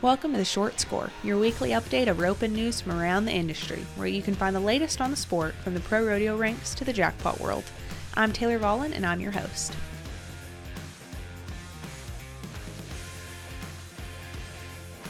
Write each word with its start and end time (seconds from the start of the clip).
Welcome 0.00 0.30
to 0.30 0.38
the 0.38 0.44
Short 0.44 0.78
Score, 0.78 1.10
your 1.24 1.38
weekly 1.38 1.70
update 1.70 2.06
of 2.06 2.20
roping 2.20 2.52
news 2.52 2.80
from 2.80 3.00
around 3.00 3.24
the 3.24 3.32
industry, 3.32 3.84
where 3.96 4.06
you 4.06 4.22
can 4.22 4.36
find 4.36 4.54
the 4.54 4.60
latest 4.60 5.00
on 5.00 5.10
the 5.10 5.16
sport 5.16 5.56
from 5.64 5.74
the 5.74 5.80
pro 5.80 6.06
rodeo 6.06 6.36
ranks 6.36 6.72
to 6.76 6.84
the 6.84 6.92
jackpot 6.92 7.40
world. 7.40 7.64
I'm 8.14 8.32
Taylor 8.32 8.60
Vollen, 8.60 8.92
and 8.92 9.04
I'm 9.04 9.18
your 9.18 9.32
host. 9.32 9.74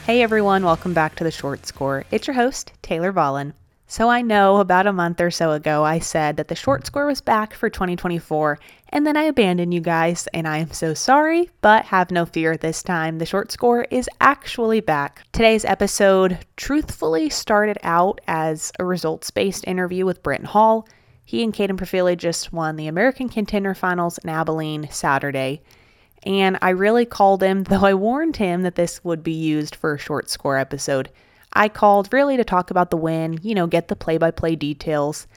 Hey 0.07 0.23
everyone, 0.23 0.65
welcome 0.65 0.95
back 0.95 1.13
to 1.17 1.23
the 1.23 1.29
Short 1.29 1.67
Score. 1.67 2.05
It's 2.09 2.25
your 2.25 2.33
host, 2.33 2.71
Taylor 2.81 3.13
Vollen. 3.13 3.53
So 3.91 4.07
I 4.07 4.21
know 4.21 4.57
about 4.57 4.85
a 4.85 4.93
month 4.93 5.19
or 5.19 5.31
so 5.31 5.51
ago 5.51 5.83
I 5.83 5.97
said 5.97 6.37
that 6.37 6.47
the 6.47 6.53
short 6.53 6.85
score 6.85 7.07
was 7.07 7.21
back 7.21 7.55
for 7.55 7.71
2024, 7.71 8.59
and 8.89 9.05
then 9.05 9.17
I 9.17 9.23
abandoned 9.23 9.73
you 9.73 9.81
guys, 9.81 10.27
and 10.31 10.47
I 10.47 10.59
am 10.59 10.69
so 10.69 10.93
sorry, 10.93 11.49
but 11.61 11.85
have 11.85 12.11
no 12.11 12.27
fear 12.27 12.55
this 12.55 12.83
time. 12.83 13.17
The 13.17 13.25
short 13.25 13.51
score 13.51 13.87
is 13.89 14.07
actually 14.21 14.79
back. 14.79 15.23
Today's 15.31 15.65
episode 15.65 16.37
truthfully 16.55 17.29
started 17.29 17.79
out 17.81 18.21
as 18.27 18.71
a 18.77 18.85
results 18.85 19.31
based 19.31 19.65
interview 19.65 20.05
with 20.05 20.21
Brenten 20.21 20.45
Hall. 20.45 20.87
He 21.25 21.43
and 21.43 21.51
Kaden 21.51 21.71
Profili 21.71 22.15
just 22.15 22.53
won 22.53 22.75
the 22.75 22.85
American 22.85 23.27
Contender 23.27 23.73
Finals 23.73 24.19
in 24.19 24.29
Abilene 24.29 24.87
Saturday. 24.91 25.63
And 26.21 26.59
I 26.61 26.69
really 26.69 27.07
called 27.07 27.41
him, 27.41 27.63
though 27.63 27.85
I 27.85 27.95
warned 27.95 28.35
him 28.35 28.61
that 28.61 28.75
this 28.75 29.03
would 29.03 29.23
be 29.23 29.33
used 29.33 29.75
for 29.75 29.95
a 29.95 29.99
short 29.99 30.29
score 30.29 30.59
episode. 30.59 31.09
I 31.53 31.69
called 31.69 32.13
really 32.13 32.37
to 32.37 32.43
talk 32.43 32.71
about 32.71 32.89
the 32.89 32.97
win, 32.97 33.39
you 33.41 33.55
know, 33.55 33.67
get 33.67 33.87
the 33.87 33.95
play 33.95 34.17
by 34.17 34.31
play 34.31 34.55
details. 34.55 35.27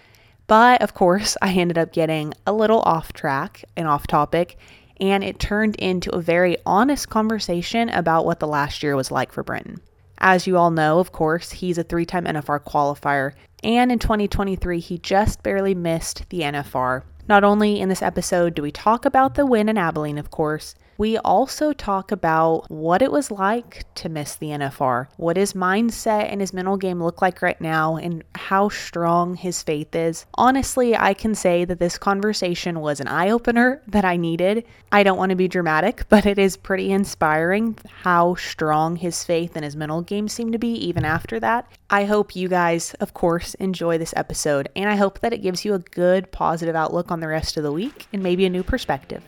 But 0.47 0.83
of 0.83 0.95
course, 0.95 1.37
I 1.43 1.53
ended 1.53 1.79
up 1.79 1.93
getting 1.93 2.35
a 2.47 2.53
little 2.53 2.81
off 2.81 3.13
track 3.13 3.65
and 3.77 3.89
off 3.89 4.07
topic, 4.07 4.59
and 5.01 5.25
it 5.25 5.39
turned 5.39 5.77
into 5.77 6.15
a 6.15 6.21
very 6.21 6.57
honest 6.67 7.09
conversation 7.09 7.89
about 7.89 8.27
what 8.27 8.41
the 8.41 8.47
last 8.47 8.83
year 8.83 8.97
was 8.97 9.11
like 9.11 9.33
for 9.33 9.43
Brenten. 9.43 9.81
As 10.19 10.47
you 10.47 10.57
all 10.57 10.71
know, 10.71 11.01
of 11.01 11.11
course, 11.11 11.51
he's 11.51 11.79
a 11.79 11.83
three 11.83 12.07
time 12.07 12.27
NFR 12.27 12.61
qualifier, 12.61 13.33
and 13.65 13.91
in 13.91 13.99
2023, 13.99 14.79
he 14.79 14.99
just 14.99 15.43
barely 15.43 15.75
missed 15.75 16.29
the 16.29 16.41
NFR. 16.41 17.03
Not 17.29 17.45
only 17.45 17.81
in 17.81 17.89
this 17.89 18.03
episode 18.03 18.55
do 18.55 18.63
we 18.63 18.71
talk 18.71 19.05
about 19.05 19.35
the 19.35 19.47
win 19.47 19.69
in 19.69 19.79
Abilene, 19.79 20.19
of 20.19 20.31
course, 20.31 20.75
we 20.99 21.19
also 21.19 21.73
talk 21.73 22.13
about 22.13 22.71
what 22.71 23.03
it 23.03 23.11
was 23.11 23.31
like 23.31 23.85
to 23.97 24.09
miss 24.09 24.35
the 24.35 24.49
NFR, 24.49 25.09
what 25.17 25.37
his 25.37 25.53
mindset 25.53 26.31
and 26.31 26.41
his 26.41 26.53
mental 26.53 26.77
game 26.77 27.03
look 27.03 27.23
like 27.23 27.43
right 27.43 27.61
now, 27.61 27.97
and 27.97 28.23
how 28.35 28.69
strong 28.69 29.35
his 29.35 29.63
faith 29.63 29.95
is. 29.95 30.27
Honestly, 30.35 30.97
I 30.97 31.15
can 31.15 31.35
say 31.35 31.65
that 31.65 31.79
this 31.79 31.99
conversation 31.99 32.81
was 32.81 33.01
an 33.01 33.09
eye 33.09 33.31
opener 33.31 33.83
that 33.89 34.05
I 34.05 34.17
needed. 34.17 34.65
I 34.91 35.03
don't 35.03 35.19
want 35.19 35.31
to 35.31 35.37
be 35.37 35.49
dramatic, 35.49 36.05
but 36.09 36.27
it 36.27 36.39
is 36.39 36.57
pretty 36.57 36.93
inspiring 36.93 37.77
how 38.03 38.35
strong 38.35 38.97
his 38.97 39.25
faith 39.25 39.57
and 39.57 39.65
his 39.65 39.77
mental 39.77 40.03
game 40.03 40.29
seem 40.29 40.53
to 40.53 40.59
be 40.59 40.73
even 40.75 41.05
after 41.05 41.41
that. 41.41 41.67
I 41.91 42.05
hope 42.05 42.37
you 42.37 42.49
guys, 42.49 42.95
of 42.95 43.15
course, 43.15 43.55
enjoy 43.55 43.99
this 43.99 44.15
episode, 44.17 44.69
and 44.77 44.89
I 44.89 44.97
hope 44.97 45.21
that 45.21 45.33
it 45.33 45.43
gives 45.43 45.65
you 45.65 45.75
a 45.75 45.79
good, 45.79 46.33
positive 46.33 46.77
outlook 46.77 47.11
on 47.11 47.21
the 47.21 47.29
rest 47.29 47.57
of 47.57 47.63
the 47.63 47.73
week 47.73 48.07
and 48.13 48.23
maybe 48.23 48.47
a 48.47 48.51
new 48.51 48.63
perspective. 48.63 49.23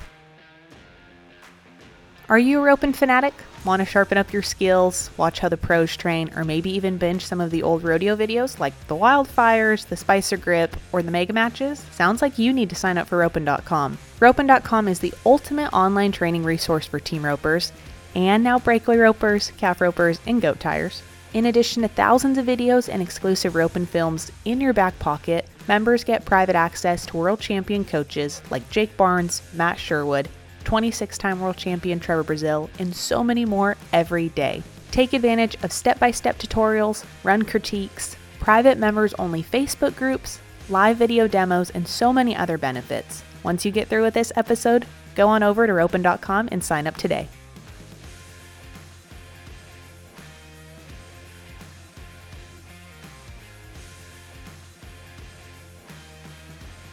Are 2.27 2.39
you 2.39 2.61
a 2.61 2.63
roping 2.63 2.95
fanatic? 2.95 3.35
Want 3.67 3.81
to 3.81 3.87
sharpen 3.87 4.17
up 4.17 4.33
your 4.33 4.41
skills, 4.41 5.11
watch 5.19 5.41
how 5.41 5.51
the 5.51 5.59
pros 5.59 5.95
train, 5.95 6.31
or 6.35 6.43
maybe 6.43 6.71
even 6.71 6.97
binge 6.97 7.27
some 7.27 7.39
of 7.39 7.51
the 7.51 7.63
old 7.63 7.85
rodeo 7.85 8.17
videos 8.17 8.59
like 8.59 8.73
the 8.87 8.95
Wildfires, 8.95 9.87
the 9.87 9.97
Spicer 9.97 10.39
Gripp, 10.39 10.71
or 10.91 11.03
the 11.03 11.11
Mega 11.11 11.35
Matches? 11.35 11.81
Sounds 11.93 12.23
like 12.23 12.39
you 12.39 12.55
need 12.55 12.71
to 12.71 12.75
sign 12.75 12.97
up 12.97 13.09
for 13.09 13.19
Ropin.com. 13.19 13.99
Ropin.com 14.21 14.89
is 14.89 15.01
the 15.01 15.13
ultimate 15.27 15.71
online 15.75 16.13
training 16.13 16.45
resource 16.45 16.87
for 16.87 16.99
team 16.99 17.27
ropers, 17.27 17.73
and 18.15 18.43
now 18.43 18.59
breakaway 18.59 18.97
ropers, 18.97 19.53
calf 19.59 19.83
ropers, 19.83 20.19
and 20.27 20.41
goat 20.41 20.61
tyers. 20.61 21.03
In 21.35 21.45
addition 21.45 21.83
to 21.83 21.89
thousands 21.89 22.39
of 22.39 22.47
videos 22.47 22.89
and 22.89 23.03
exclusive 23.03 23.55
roping 23.55 23.85
films 23.85 24.33
in 24.47 24.63
your 24.63 24.73
back 24.73 24.99
pocket, 24.99 25.47
members 25.69 26.05
get 26.05 26.25
private 26.25 26.57
access 26.57 27.05
to 27.05 27.19
world 27.19 27.41
champion 27.41 27.85
coaches 27.85 28.41
like 28.49 28.71
Jake 28.71 28.97
Barnes, 28.97 29.43
Matt 29.53 29.79
Sherwood, 29.79 30.31
26 30.65 31.19
time 31.19 31.41
world 31.41 31.57
champion 31.57 32.01
Trevor 32.01 32.25
Brazile, 32.25 32.69
and 32.79 32.95
so 32.95 33.23
many 33.23 33.45
more 33.45 33.77
every 33.93 34.29
day. 34.31 34.63
Take 34.91 35.13
advantage 35.13 35.57
of 35.63 35.73
step 35.73 35.99
by 35.99 36.11
step 36.11 36.39
tutorials, 36.39 37.05
run 37.23 37.43
critiques, 37.43 38.17
private 38.39 38.79
members 38.79 39.15
only 39.15 39.43
Facebook 39.43 39.97
groups, 39.97 40.41
live 40.69 40.97
video 40.97 41.27
demos, 41.27 41.71
and 41.71 41.87
so 41.87 42.13
many 42.13 42.37
other 42.37 42.59
benefits. 42.59 43.23
Once 43.43 43.65
you 43.65 43.71
get 43.71 43.89
through 43.89 44.03
with 44.03 44.15
this 44.15 44.33
episode, 44.37 44.87
go 45.15 45.29
on 45.29 45.43
over 45.43 45.67
to 45.67 45.73
ropin.com 45.73 46.49
and 46.51 46.63
sign 46.63 46.87
up 46.87 46.97
today. 46.97 47.29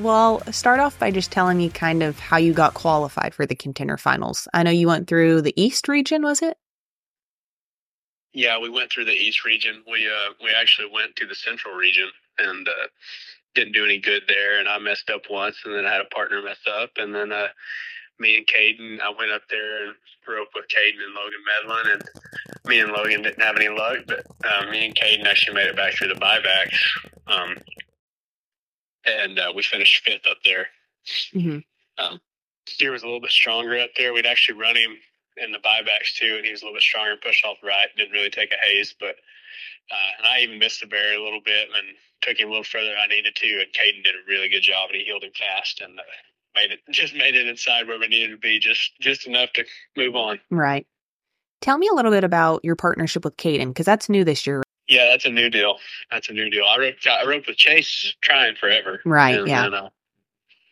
Well, 0.01 0.41
start 0.51 0.79
off 0.79 0.97
by 0.97 1.11
just 1.11 1.31
telling 1.31 1.59
me 1.59 1.69
kind 1.69 2.01
of 2.01 2.17
how 2.17 2.37
you 2.37 2.53
got 2.53 2.73
qualified 2.73 3.35
for 3.35 3.45
the 3.45 3.53
contender 3.53 3.97
finals. 3.97 4.47
I 4.51 4.63
know 4.63 4.71
you 4.71 4.87
went 4.87 5.07
through 5.07 5.43
the 5.43 5.53
East 5.61 5.87
region, 5.87 6.23
was 6.23 6.41
it? 6.41 6.57
Yeah, 8.33 8.57
we 8.57 8.71
went 8.71 8.91
through 8.91 9.05
the 9.05 9.11
East 9.11 9.45
region. 9.45 9.83
We 9.85 10.07
uh 10.07 10.33
we 10.43 10.49
actually 10.49 10.89
went 10.91 11.15
to 11.17 11.27
the 11.27 11.35
Central 11.35 11.75
region 11.75 12.09
and 12.39 12.67
uh 12.67 12.87
didn't 13.53 13.73
do 13.73 13.85
any 13.85 13.99
good 13.99 14.23
there 14.27 14.59
and 14.59 14.67
I 14.67 14.79
messed 14.79 15.11
up 15.11 15.21
once 15.29 15.57
and 15.65 15.75
then 15.75 15.85
I 15.85 15.91
had 15.91 16.01
a 16.01 16.15
partner 16.15 16.41
mess 16.41 16.61
up 16.67 16.91
and 16.97 17.13
then 17.13 17.31
uh 17.31 17.49
me 18.21 18.37
and 18.37 18.47
Kaden, 18.47 19.01
I 19.01 19.09
went 19.09 19.31
up 19.31 19.41
there 19.49 19.87
and 19.87 19.95
broke 20.25 20.49
with 20.55 20.65
Kaden 20.67 21.03
and 21.03 21.13
Logan 21.15 21.43
Medlin, 21.49 21.93
and 21.93 22.03
me 22.65 22.79
and 22.79 22.91
Logan 22.91 23.23
didn't 23.23 23.41
have 23.41 23.57
any 23.57 23.67
luck, 23.67 23.97
but 24.07 24.23
uh, 24.45 24.69
me 24.69 24.85
and 24.85 24.95
Kaden 24.95 25.25
actually 25.25 25.55
made 25.55 25.67
it 25.67 25.75
back 25.75 25.95
through 25.95 26.09
the 26.09 26.13
buybacks. 26.13 26.77
Um, 27.25 27.57
and 29.05 29.39
uh, 29.39 29.51
we 29.55 29.63
finished 29.63 30.03
fifth 30.03 30.27
up 30.29 30.37
there. 30.43 30.67
Mm-hmm. 31.33 31.59
Um, 32.03 32.19
steer 32.67 32.91
was 32.91 33.03
a 33.03 33.05
little 33.05 33.21
bit 33.21 33.31
stronger 33.31 33.79
up 33.79 33.91
there. 33.97 34.13
We'd 34.13 34.25
actually 34.25 34.59
run 34.59 34.75
him 34.75 34.97
in 35.37 35.51
the 35.51 35.59
buybacks 35.59 36.15
too, 36.17 36.35
and 36.37 36.45
he 36.45 36.51
was 36.51 36.61
a 36.61 36.65
little 36.65 36.75
bit 36.75 36.83
stronger 36.83 37.11
and 37.11 37.21
pushed 37.21 37.45
off 37.45 37.57
right. 37.63 37.87
Didn't 37.97 38.11
really 38.11 38.29
take 38.29 38.51
a 38.51 38.67
haze, 38.67 38.95
but 38.99 39.15
uh, 39.91 40.11
and 40.19 40.27
I 40.27 40.39
even 40.41 40.59
missed 40.59 40.81
the 40.81 40.87
barrier 40.87 41.17
a 41.17 41.23
little 41.23 41.41
bit 41.43 41.67
and 41.75 41.97
took 42.21 42.37
him 42.37 42.47
a 42.47 42.51
little 42.51 42.63
further 42.63 42.89
than 42.89 42.97
I 43.03 43.07
needed 43.07 43.35
to. 43.35 43.47
And 43.47 43.73
Kaden 43.73 44.03
did 44.03 44.15
a 44.15 44.27
really 44.29 44.49
good 44.49 44.61
job, 44.61 44.89
and 44.89 44.97
he 44.97 45.05
heeled 45.05 45.23
him 45.23 45.31
fast 45.37 45.81
and 45.81 45.99
uh, 45.99 46.03
made 46.55 46.71
it 46.71 46.79
just 46.91 47.15
made 47.15 47.35
it 47.35 47.47
inside 47.47 47.87
where 47.87 47.99
we 47.99 48.07
needed 48.07 48.31
to 48.31 48.37
be, 48.37 48.59
just 48.59 48.91
just 48.99 49.27
enough 49.27 49.51
to 49.53 49.65
move 49.97 50.15
on. 50.15 50.39
Right. 50.49 50.85
Tell 51.61 51.77
me 51.77 51.87
a 51.87 51.93
little 51.93 52.11
bit 52.11 52.23
about 52.23 52.65
your 52.65 52.75
partnership 52.75 53.23
with 53.23 53.37
Kaden 53.37 53.67
because 53.67 53.85
that's 53.85 54.09
new 54.09 54.23
this 54.23 54.47
year. 54.47 54.63
Yeah, 54.91 55.05
that's 55.05 55.23
a 55.23 55.29
new 55.29 55.49
deal. 55.49 55.77
That's 56.11 56.27
a 56.27 56.33
new 56.33 56.49
deal. 56.49 56.65
I 56.65 56.77
roped, 56.77 57.07
I 57.07 57.25
roped 57.25 57.47
with 57.47 57.55
Chase 57.55 58.13
Tryan 58.21 58.57
forever. 58.57 58.99
Right. 59.05 59.39
And 59.39 59.47
yeah. 59.47 59.61
then, 59.63 59.73
uh, 59.73 59.89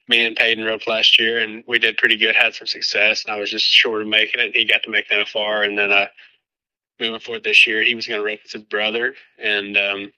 me 0.09 0.25
and 0.25 0.35
Paden 0.35 0.65
roped 0.65 0.87
last 0.87 1.17
year, 1.19 1.39
and 1.39 1.63
we 1.67 1.79
did 1.79 1.95
pretty 1.95 2.17
good. 2.17 2.35
Had 2.35 2.53
some 2.53 2.67
success, 2.67 3.23
and 3.23 3.33
I 3.33 3.39
was 3.39 3.49
just 3.49 3.65
short 3.65 4.01
of 4.01 4.09
making 4.09 4.41
it. 4.41 4.55
He 4.55 4.65
got 4.65 4.83
to 4.83 4.89
make 4.89 5.07
the 5.07 5.15
NFR, 5.15 5.65
and 5.65 5.77
then 5.77 5.91
uh, 5.91 6.07
moving 6.99 7.19
forward 7.21 7.43
this 7.45 7.65
year, 7.65 7.81
he 7.81 7.95
was 7.95 8.07
going 8.07 8.19
to 8.19 8.25
rope 8.25 8.39
with 8.43 8.51
his 8.51 8.63
brother, 8.63 9.13
and 9.37 9.77
um, 9.77 10.11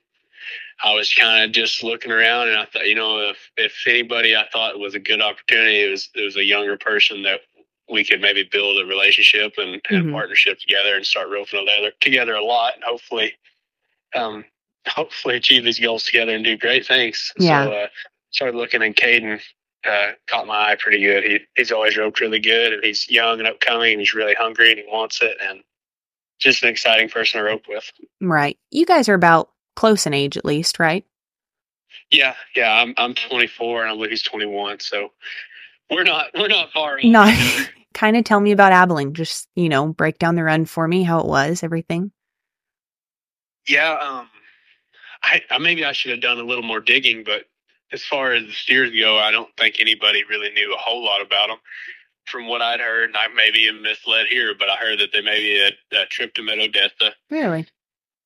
I 0.83 0.95
was 0.95 1.13
kind 1.13 1.43
of 1.43 1.51
just 1.51 1.83
looking 1.83 2.11
around, 2.11 2.47
and 2.47 2.57
I 2.57 2.65
thought, 2.65 2.87
you 2.87 2.95
know, 2.95 3.19
if 3.19 3.37
if 3.57 3.83
anybody 3.85 4.35
I 4.35 4.47
thought 4.51 4.79
was 4.79 4.95
a 4.95 4.99
good 4.99 5.21
opportunity, 5.21 5.81
it 5.81 5.91
was 5.91 6.09
it 6.15 6.23
was 6.23 6.37
a 6.37 6.43
younger 6.43 6.77
person 6.77 7.21
that 7.23 7.41
we 7.91 8.05
could 8.05 8.21
maybe 8.21 8.47
build 8.49 8.81
a 8.81 8.85
relationship 8.85 9.55
and, 9.57 9.81
and 9.89 10.05
Mhm. 10.05 10.09
a 10.09 10.13
partnership 10.13 10.57
together 10.59 10.95
and 10.95 11.05
start 11.05 11.27
roping 11.29 11.67
together 11.67 11.91
together 11.99 12.33
a 12.35 12.43
lot, 12.43 12.75
and 12.75 12.83
hopefully 12.85 13.33
um, 14.15 14.45
hopefully 14.87 15.35
achieve 15.35 15.63
these 15.63 15.79
goals 15.79 16.03
together 16.03 16.33
and 16.35 16.43
do 16.43 16.57
great 16.57 16.85
things. 16.85 17.31
Yeah. 17.37 17.65
So 17.65 17.71
uh, 17.73 17.87
started 18.31 18.57
looking 18.57 18.81
and 18.81 18.95
Kaden 18.95 19.39
uh, 19.87 20.11
caught 20.27 20.47
my 20.47 20.71
eye 20.71 20.75
pretty 20.79 21.01
good. 21.01 21.23
He 21.23 21.39
he's 21.55 21.71
always 21.71 21.97
roped 21.97 22.19
really 22.21 22.39
good 22.39 22.73
and 22.73 22.83
he's 22.83 23.09
young 23.09 23.39
and 23.39 23.47
upcoming 23.47 23.91
and 23.93 23.99
he's 24.01 24.13
really 24.13 24.35
hungry 24.35 24.71
and 24.71 24.79
he 24.79 24.85
wants 24.87 25.21
it 25.21 25.37
and 25.43 25.61
just 26.39 26.63
an 26.63 26.69
exciting 26.69 27.09
person 27.09 27.39
to 27.39 27.43
rope 27.45 27.63
with. 27.69 27.91
Right. 28.19 28.57
You 28.71 28.85
guys 28.85 29.07
are 29.09 29.13
about 29.13 29.49
close 29.75 30.05
in 30.05 30.13
age, 30.13 30.37
at 30.37 30.45
least, 30.45 30.79
right? 30.79 31.05
Yeah, 32.09 32.35
yeah. 32.55 32.73
I'm 32.81 32.93
I'm 32.97 33.13
24 33.13 33.83
and 33.83 33.91
I 33.91 33.95
believe 33.95 34.11
he's 34.11 34.23
21. 34.23 34.79
So 34.79 35.11
we're 35.89 36.03
not 36.03 36.27
we're 36.33 36.47
not 36.47 36.71
far. 36.71 36.97
off 36.97 37.03
No. 37.03 37.25
each 37.25 37.55
other. 37.59 37.69
kind 37.93 38.17
of 38.17 38.23
tell 38.23 38.39
me 38.39 38.51
about 38.51 38.71
Abilene. 38.73 39.13
Just, 39.13 39.47
you 39.55 39.69
know, 39.69 39.87
break 39.93 40.17
down 40.19 40.35
the 40.35 40.43
run 40.43 40.65
for 40.65 40.87
me, 40.87 41.03
how 41.03 41.19
it 41.19 41.25
was, 41.27 41.63
everything. 41.63 42.11
Yeah, 43.67 43.93
um, 44.01 44.29
I, 45.23 45.41
I 45.49 45.57
maybe 45.59 45.85
I 45.85 45.91
should 45.91 46.11
have 46.11 46.21
done 46.21 46.39
a 46.39 46.43
little 46.43 46.63
more 46.63 46.79
digging, 46.79 47.23
but 47.23 47.45
as 47.91 48.03
far 48.03 48.31
as 48.33 48.45
the 48.45 48.51
steers 48.53 48.91
go, 48.97 49.17
I 49.19 49.31
don't 49.31 49.49
think 49.57 49.79
anybody 49.79 50.23
really 50.29 50.49
knew 50.51 50.73
a 50.73 50.77
whole 50.77 51.03
lot 51.03 51.21
about 51.21 51.47
them. 51.49 51.57
From 52.25 52.47
what 52.47 52.61
I'd 52.61 52.79
heard, 52.79 53.09
and 53.09 53.17
I 53.17 53.27
maybe 53.35 53.67
am 53.67 53.81
misled 53.81 54.27
here, 54.27 54.53
but 54.57 54.69
I 54.69 54.75
heard 54.75 54.99
that 54.99 55.09
they 55.11 55.21
maybe 55.21 55.59
had 55.59 55.73
uh, 55.99 56.05
tripped 56.09 56.37
them 56.37 56.49
at 56.49 56.59
Odessa, 56.59 57.13
Really? 57.29 57.67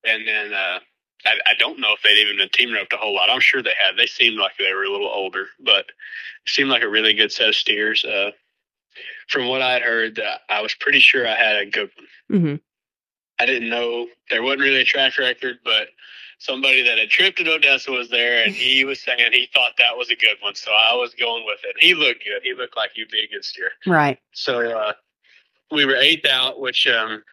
and 0.04 0.28
then 0.28 0.54
uh, 0.54 0.80
I, 1.26 1.32
I 1.48 1.54
don't 1.58 1.80
know 1.80 1.94
if 1.94 2.04
they'd 2.04 2.22
even 2.22 2.38
been 2.38 2.50
team 2.50 2.74
roped 2.74 2.92
a 2.94 2.98
whole 2.98 3.16
lot. 3.16 3.30
I'm 3.30 3.40
sure 3.40 3.64
they 3.64 3.72
had. 3.84 3.98
They 3.98 4.06
seemed 4.06 4.38
like 4.38 4.52
they 4.60 4.72
were 4.74 4.84
a 4.84 4.92
little 4.92 5.08
older, 5.10 5.48
but 5.62 5.86
seemed 6.46 6.70
like 6.70 6.84
a 6.84 6.90
really 6.90 7.14
good 7.14 7.32
set 7.32 7.48
of 7.50 7.56
steers. 7.56 8.04
Uh, 8.06 8.32
from 9.30 9.48
what 9.48 9.62
I'd 9.62 9.82
heard, 9.82 10.20
uh, 10.20 10.38
I 10.50 10.62
was 10.62 10.76
pretty 10.76 11.00
sure 11.00 11.26
I 11.28 11.36
had 11.36 11.56
a 11.56 11.66
good 11.66 11.90
one. 12.28 12.40
hmm 12.40 12.56
I 13.40 13.46
didn't 13.46 13.70
know 13.70 14.08
there 14.30 14.44
wasn't 14.44 14.62
really 14.62 14.82
a 14.82 14.86
track 14.86 15.18
record, 15.18 15.60
but 15.64 15.90
somebody 16.40 16.84
that 16.84 16.98
had 16.98 17.10
tripped 17.10 17.40
at 17.40 17.48
Odessa 17.48 17.92
was 17.92 18.10
there, 18.10 18.44
and 18.44 18.54
he 18.54 18.86
was 18.86 19.02
saying 19.02 19.32
he 19.34 19.50
thought 19.54 19.74
that 19.78 19.98
was 19.98 20.10
a 20.10 20.16
good 20.16 20.38
one. 20.42 20.56
So 20.56 20.72
I 20.72 20.96
was 20.96 21.14
going 21.16 21.46
with 21.46 21.60
it. 21.64 21.76
He 21.80 21.94
looked 21.94 22.24
good. 22.24 22.42
He 22.44 22.54
looked 22.54 22.78
like 22.78 22.92
he'd 22.94 23.10
be 23.10 23.22
a 23.24 23.28
good 23.34 23.44
steer. 23.44 23.72
Right. 23.86 24.20
So 24.34 24.60
uh, 24.78 24.94
we 25.72 25.86
were 25.86 25.96
eighth 25.96 26.26
out, 26.26 26.60
which 26.60 26.88
um, 26.88 27.24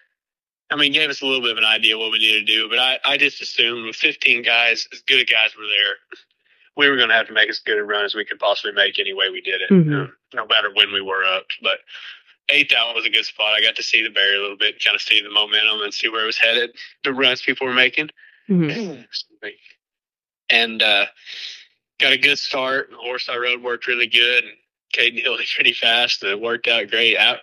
I 0.70 0.76
mean 0.76 0.92
gave 0.92 1.10
us 1.10 1.22
a 1.22 1.26
little 1.26 1.42
bit 1.42 1.52
of 1.52 1.58
an 1.58 1.64
idea 1.64 1.98
what 1.98 2.10
we 2.12 2.18
needed 2.18 2.46
to 2.46 2.52
do. 2.52 2.68
But 2.68 2.78
I, 2.78 2.98
I 3.04 3.16
just 3.16 3.40
assumed 3.40 3.86
with 3.86 3.96
15 3.96 4.42
guys, 4.42 4.88
as 4.92 5.00
good 5.02 5.18
as 5.20 5.24
guys 5.32 5.56
were 5.56 5.66
there, 5.66 5.96
we 6.76 6.88
were 6.88 6.96
going 6.96 7.10
to 7.10 7.14
have 7.14 7.26
to 7.26 7.34
make 7.34 7.50
as 7.50 7.58
good 7.58 7.78
a 7.78 7.84
run 7.84 8.04
as 8.04 8.14
we 8.14 8.24
could 8.24 8.38
possibly 8.38 8.72
make 8.72 8.98
any 8.98 9.12
way 9.12 9.28
we 9.30 9.40
did 9.42 9.60
it, 9.60 9.70
Mhm. 9.70 10.04
um, 10.04 10.12
no 10.34 10.46
matter 10.46 10.70
when 10.74 10.90
we 10.92 11.02
were 11.02 11.22
up. 11.24 11.44
But 11.62 11.78
eighth 12.48 12.72
out 12.74 12.94
was 12.94 13.06
a 13.06 13.10
good 13.10 13.24
spot. 13.24 13.54
I 13.54 13.60
got 13.60 13.76
to 13.76 13.82
see 13.82 14.02
the 14.02 14.10
barrier 14.10 14.38
a 14.38 14.42
little 14.42 14.56
bit, 14.56 14.82
kind 14.82 14.94
of 14.94 15.00
see 15.00 15.22
the 15.22 15.30
momentum 15.30 15.82
and 15.82 15.92
see 15.94 16.08
where 16.08 16.22
it 16.22 16.26
was 16.26 16.38
headed, 16.38 16.70
the 17.04 17.12
runs 17.12 17.42
people 17.42 17.66
were 17.66 17.72
making. 17.74 18.10
Mhm. 18.48 19.06
And 20.50 20.82
uh, 20.82 21.06
got 21.98 22.12
a 22.12 22.18
good 22.18 22.38
start. 22.38 22.90
The 22.90 22.96
horse 22.96 23.28
I 23.28 23.36
rode 23.36 23.62
worked 23.62 23.86
really 23.86 24.08
good. 24.08 24.44
And 24.44 24.52
It 24.98 25.50
pretty 25.54 25.72
fast, 25.72 26.22
and 26.22 26.32
it 26.32 26.40
worked 26.40 26.68
out 26.68 26.90
great. 26.90 27.16
Ab- 27.16 27.38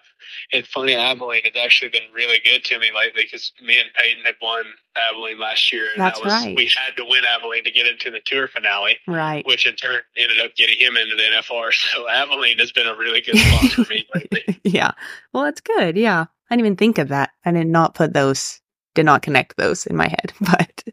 it's 0.51 0.68
funny, 0.68 0.96
Abilene 0.96 1.42
has 1.44 1.54
actually 1.63 1.90
been 1.90 2.04
really 2.13 2.40
good 2.44 2.63
to 2.66 2.80
me 2.80 2.88
lately 2.96 3.24
because 3.24 3.51
me 3.63 3.80
and 3.80 3.90
Paden 4.00 4.24
had 4.25 4.36
won 4.42 4.63
Abilene 4.96 5.40
last 5.40 5.72
year. 5.74 5.88
And 5.94 6.01
That's 6.01 6.19
that 6.19 6.25
was, 6.25 6.34
right. 6.34 6.56
We 6.56 6.66
had 6.66 6.96
to 6.98 7.06
win 7.07 7.24
Abilene 7.25 7.63
to 7.63 7.72
get 7.72 7.88
into 7.88 8.12
the 8.12 8.19
tour 8.25 8.48
finale, 8.48 8.98
Right. 9.07 9.46
which 9.46 9.66
in 9.66 9.75
turn 9.75 10.00
ended 10.18 10.40
up 10.40 10.56
getting 10.56 10.78
him 10.78 10.98
into 10.98 11.16
the 11.16 11.24
NFR. 11.24 11.72
So 11.94 12.07
Abilene 12.10 12.60
has 12.60 12.72
been 12.72 12.88
a 12.88 12.96
really 12.96 13.22
good 13.22 13.38
spot 13.38 13.72
for 13.72 13.92
me 13.94 14.07
lately. 14.16 14.60
yeah. 14.63 14.92
Well, 15.34 15.44
that's 15.44 15.62
good. 15.62 15.98
Yeah. 15.98 16.25
I 16.50 16.56
didn't 16.56 16.66
even 16.66 16.78
think 16.78 16.98
of 16.98 17.10
that. 17.10 17.31
I 17.46 17.51
did 17.51 17.68
not 17.68 17.94
put 17.96 18.13
those, 18.13 18.60
did 18.96 19.06
not 19.06 19.22
connect 19.22 19.57
those 19.57 19.86
in 19.88 19.96
my 19.96 20.07
head. 20.07 20.34
But 20.42 20.84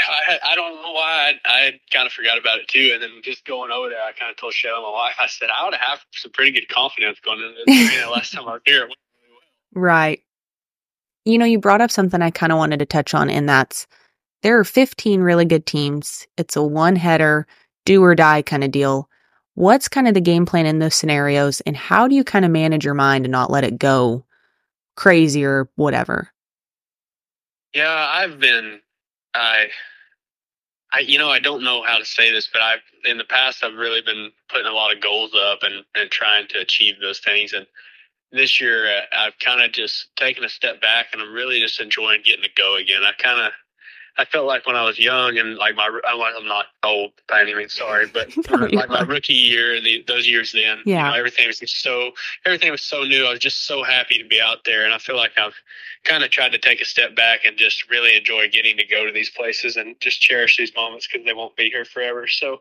I, 0.00 0.38
I 0.44 0.54
don't 0.54 0.74
know 0.76 0.92
why 0.92 1.34
I, 1.44 1.50
I 1.50 1.80
kind 1.92 2.06
of 2.06 2.12
forgot 2.12 2.38
about 2.38 2.58
it 2.58 2.68
too. 2.68 2.90
And 2.94 3.02
then 3.02 3.10
just 3.22 3.44
going 3.44 3.70
over 3.70 3.88
there, 3.88 4.02
I 4.02 4.12
kind 4.12 4.30
of 4.30 4.36
told 4.36 4.54
Shelley, 4.54 4.82
my 4.82 4.90
wife, 4.90 5.16
I 5.20 5.26
said, 5.26 5.48
I 5.54 5.64
would 5.64 5.74
have 5.74 6.00
some 6.12 6.32
pretty 6.32 6.52
good 6.52 6.68
confidence 6.68 7.18
going 7.20 7.40
into 7.40 7.54
this 7.66 7.94
arena 7.94 8.10
last 8.10 8.32
time 8.32 8.48
I 8.48 8.52
was 8.52 8.62
here. 8.64 8.82
Really 8.82 8.94
well. 9.72 9.82
Right. 9.82 10.22
You 11.24 11.38
know, 11.38 11.44
you 11.44 11.58
brought 11.58 11.80
up 11.80 11.90
something 11.90 12.22
I 12.22 12.30
kind 12.30 12.52
of 12.52 12.58
wanted 12.58 12.78
to 12.78 12.86
touch 12.86 13.12
on, 13.12 13.28
and 13.28 13.48
that's 13.48 13.86
there 14.42 14.58
are 14.58 14.64
15 14.64 15.20
really 15.20 15.44
good 15.44 15.66
teams. 15.66 16.26
It's 16.36 16.56
a 16.56 16.62
one 16.62 16.96
header, 16.96 17.46
do 17.84 18.02
or 18.02 18.14
die 18.14 18.42
kind 18.42 18.64
of 18.64 18.70
deal. 18.70 19.08
What's 19.54 19.88
kind 19.88 20.06
of 20.06 20.14
the 20.14 20.20
game 20.20 20.46
plan 20.46 20.66
in 20.66 20.78
those 20.78 20.94
scenarios, 20.94 21.60
and 21.62 21.76
how 21.76 22.06
do 22.06 22.14
you 22.14 22.22
kind 22.22 22.44
of 22.44 22.50
manage 22.50 22.84
your 22.84 22.94
mind 22.94 23.24
and 23.24 23.32
not 23.32 23.50
let 23.50 23.64
it 23.64 23.78
go 23.78 24.24
crazy 24.96 25.44
or 25.44 25.68
whatever? 25.74 26.30
Yeah, 27.74 28.08
I've 28.10 28.38
been, 28.38 28.80
I, 29.34 29.66
I, 30.92 31.00
you 31.00 31.18
know, 31.18 31.28
I 31.28 31.38
don't 31.38 31.62
know 31.62 31.82
how 31.82 31.98
to 31.98 32.04
say 32.04 32.32
this, 32.32 32.48
but 32.52 32.62
I've, 32.62 32.80
in 33.04 33.18
the 33.18 33.24
past, 33.24 33.62
I've 33.62 33.74
really 33.74 34.00
been 34.00 34.30
putting 34.48 34.66
a 34.66 34.72
lot 34.72 34.94
of 34.94 35.02
goals 35.02 35.34
up 35.34 35.60
and, 35.62 35.84
and 35.94 36.10
trying 36.10 36.48
to 36.48 36.60
achieve 36.60 36.94
those 37.00 37.20
things. 37.20 37.52
And 37.52 37.66
this 38.32 38.60
year, 38.60 38.86
uh, 38.86 39.02
I've 39.16 39.38
kind 39.38 39.62
of 39.62 39.72
just 39.72 40.08
taken 40.16 40.44
a 40.44 40.48
step 40.48 40.80
back 40.80 41.08
and 41.12 41.22
I'm 41.22 41.32
really 41.32 41.60
just 41.60 41.80
enjoying 41.80 42.22
getting 42.24 42.44
to 42.44 42.50
go 42.56 42.76
again. 42.76 43.02
I 43.04 43.12
kind 43.22 43.40
of, 43.40 43.52
I 44.18 44.24
felt 44.24 44.46
like 44.46 44.66
when 44.66 44.74
I 44.74 44.82
was 44.82 44.98
young 44.98 45.38
and 45.38 45.56
like 45.56 45.76
my, 45.76 45.88
I'm 46.08 46.46
not 46.46 46.66
old 46.82 47.12
by 47.28 47.40
any 47.42 47.54
means, 47.54 47.72
sorry, 47.74 48.06
but 48.12 48.36
No, 48.50 48.66
like 48.72 48.88
my 48.88 49.02
rookie 49.02 49.32
year, 49.32 49.80
the, 49.80 50.04
those 50.08 50.26
years 50.26 50.50
then, 50.52 50.78
you 50.84 50.94
Yeah. 50.94 51.10
know, 51.10 51.14
everything 51.14 51.46
was 51.46 51.60
just 51.60 51.80
so, 51.80 52.10
everything 52.44 52.72
was 52.72 52.82
so 52.82 53.04
new. 53.04 53.24
I 53.26 53.30
was 53.30 53.38
just 53.38 53.64
so 53.66 53.84
happy 53.84 54.18
to 54.18 54.28
be 54.28 54.40
out 54.40 54.64
there. 54.64 54.84
And 54.84 54.92
I 54.92 54.98
feel 54.98 55.16
like 55.16 55.32
I've 55.38 55.54
kind 56.02 56.24
of 56.24 56.30
tried 56.30 56.50
to 56.52 56.58
take 56.58 56.80
a 56.80 56.84
step 56.84 57.14
back 57.14 57.44
and 57.44 57.56
just 57.56 57.88
really 57.88 58.16
enjoy 58.16 58.48
getting 58.48 58.76
to 58.78 58.84
go 58.86 59.06
to 59.06 59.12
these 59.12 59.30
places 59.30 59.76
and 59.76 59.94
just 60.00 60.20
cherish 60.20 60.56
these 60.56 60.74
moments 60.74 61.06
because 61.06 61.24
they 61.24 61.32
won't 61.32 61.54
be 61.54 61.70
here 61.70 61.84
forever. 61.84 62.26
So 62.26 62.60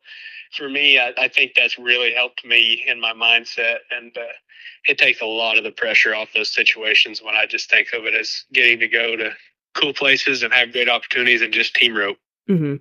for 0.56 0.69
me, 0.69 1.00
I, 1.00 1.12
I 1.18 1.27
think 1.27 1.53
that's 1.56 1.80
really 1.80 2.13
helped 2.13 2.45
me 2.45 2.83
in 2.88 3.01
my 3.01 3.13
mindset. 3.13 3.77
And 3.89 4.15
uh, 4.15 4.21
it 4.88 5.00
takes 5.00 5.21
a 5.21 5.25
lot 5.25 5.57
of 5.57 5.63
the 5.63 5.71
pressure 5.71 6.13
off 6.13 6.30
those 6.36 6.53
situations 6.53 7.21
when 7.24 7.33
I 7.36 7.48
just 7.48 7.68
think 7.69 7.88
of 7.94 8.06
it 8.06 8.13
as 8.13 8.45
getting 8.53 8.80
to 8.80 8.88
go 8.88 9.15
to 9.15 9.31
cool 9.77 9.94
places 9.94 10.44
and 10.44 10.53
have 10.53 10.71
great 10.71 10.89
opportunities 10.89 11.41
and 11.41 11.53
just 11.53 11.75
team 11.75 11.95
rope. 11.95 12.18
hmm 12.47 12.75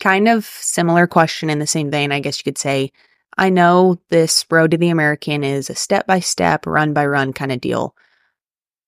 Kind 0.00 0.28
of 0.28 0.44
similar 0.44 1.06
question 1.06 1.48
in 1.50 1.58
the 1.60 1.66
same 1.66 1.90
vein, 1.90 2.12
I 2.12 2.20
guess 2.20 2.38
you 2.38 2.44
could 2.44 2.58
say. 2.58 2.92
I 3.38 3.48
know 3.48 4.00
this 4.10 4.44
road 4.50 4.72
to 4.72 4.76
the 4.76 4.90
American 4.90 5.42
is 5.42 5.70
a 5.70 5.74
step 5.74 6.06
by 6.06 6.20
step, 6.20 6.66
run 6.66 6.92
by 6.92 7.06
run 7.06 7.32
kind 7.32 7.52
of 7.52 7.60
deal. 7.60 7.96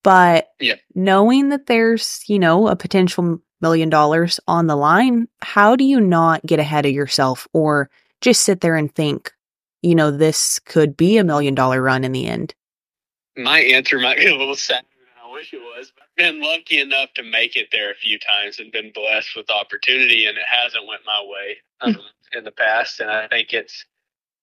But 0.03 0.49
Yeah. 0.59 0.75
knowing 0.95 1.49
that 1.49 1.65
there's, 1.65 2.23
you 2.27 2.39
know, 2.39 2.67
a 2.67 2.75
potential 2.75 3.41
million 3.61 3.89
dollars 3.89 4.39
on 4.47 4.67
the 4.67 4.75
line, 4.75 5.27
how 5.41 5.75
do 5.75 5.83
you 5.83 5.99
not 5.99 6.45
get 6.45 6.59
ahead 6.59 6.85
of 6.85 6.91
yourself 6.91 7.47
or 7.53 7.89
just 8.21 8.43
sit 8.43 8.61
there 8.61 8.75
and 8.75 8.93
think, 8.93 9.33
you 9.81 9.95
know, 9.95 10.11
this 10.11 10.59
could 10.59 10.95
be 10.95 11.17
a 11.17 11.23
million 11.23 11.55
dollar 11.55 11.81
run 11.81 12.03
in 12.03 12.11
the 12.11 12.27
end? 12.27 12.53
My 13.35 13.59
answer 13.59 13.99
might 13.99 14.17
be 14.17 14.27
a 14.27 14.35
little 14.35 14.55
sad 14.55 14.83
wish 15.37 15.53
it 15.53 15.61
was, 15.61 15.91
but 15.95 16.03
I've 16.03 16.33
been 16.33 16.41
lucky 16.41 16.81
enough 16.81 17.13
to 17.15 17.23
make 17.23 17.55
it 17.55 17.67
there 17.71 17.91
a 17.91 17.95
few 17.95 18.17
times 18.17 18.59
and 18.59 18.71
been 18.71 18.91
blessed 18.91 19.35
with 19.35 19.49
opportunity, 19.49 20.25
and 20.25 20.37
it 20.37 20.43
hasn't 20.49 20.87
went 20.87 21.01
my 21.05 21.23
way 21.25 21.57
um, 21.81 21.97
in 22.33 22.43
the 22.43 22.51
past. 22.51 22.99
And 22.99 23.09
I 23.09 23.27
think 23.27 23.53
it's, 23.53 23.85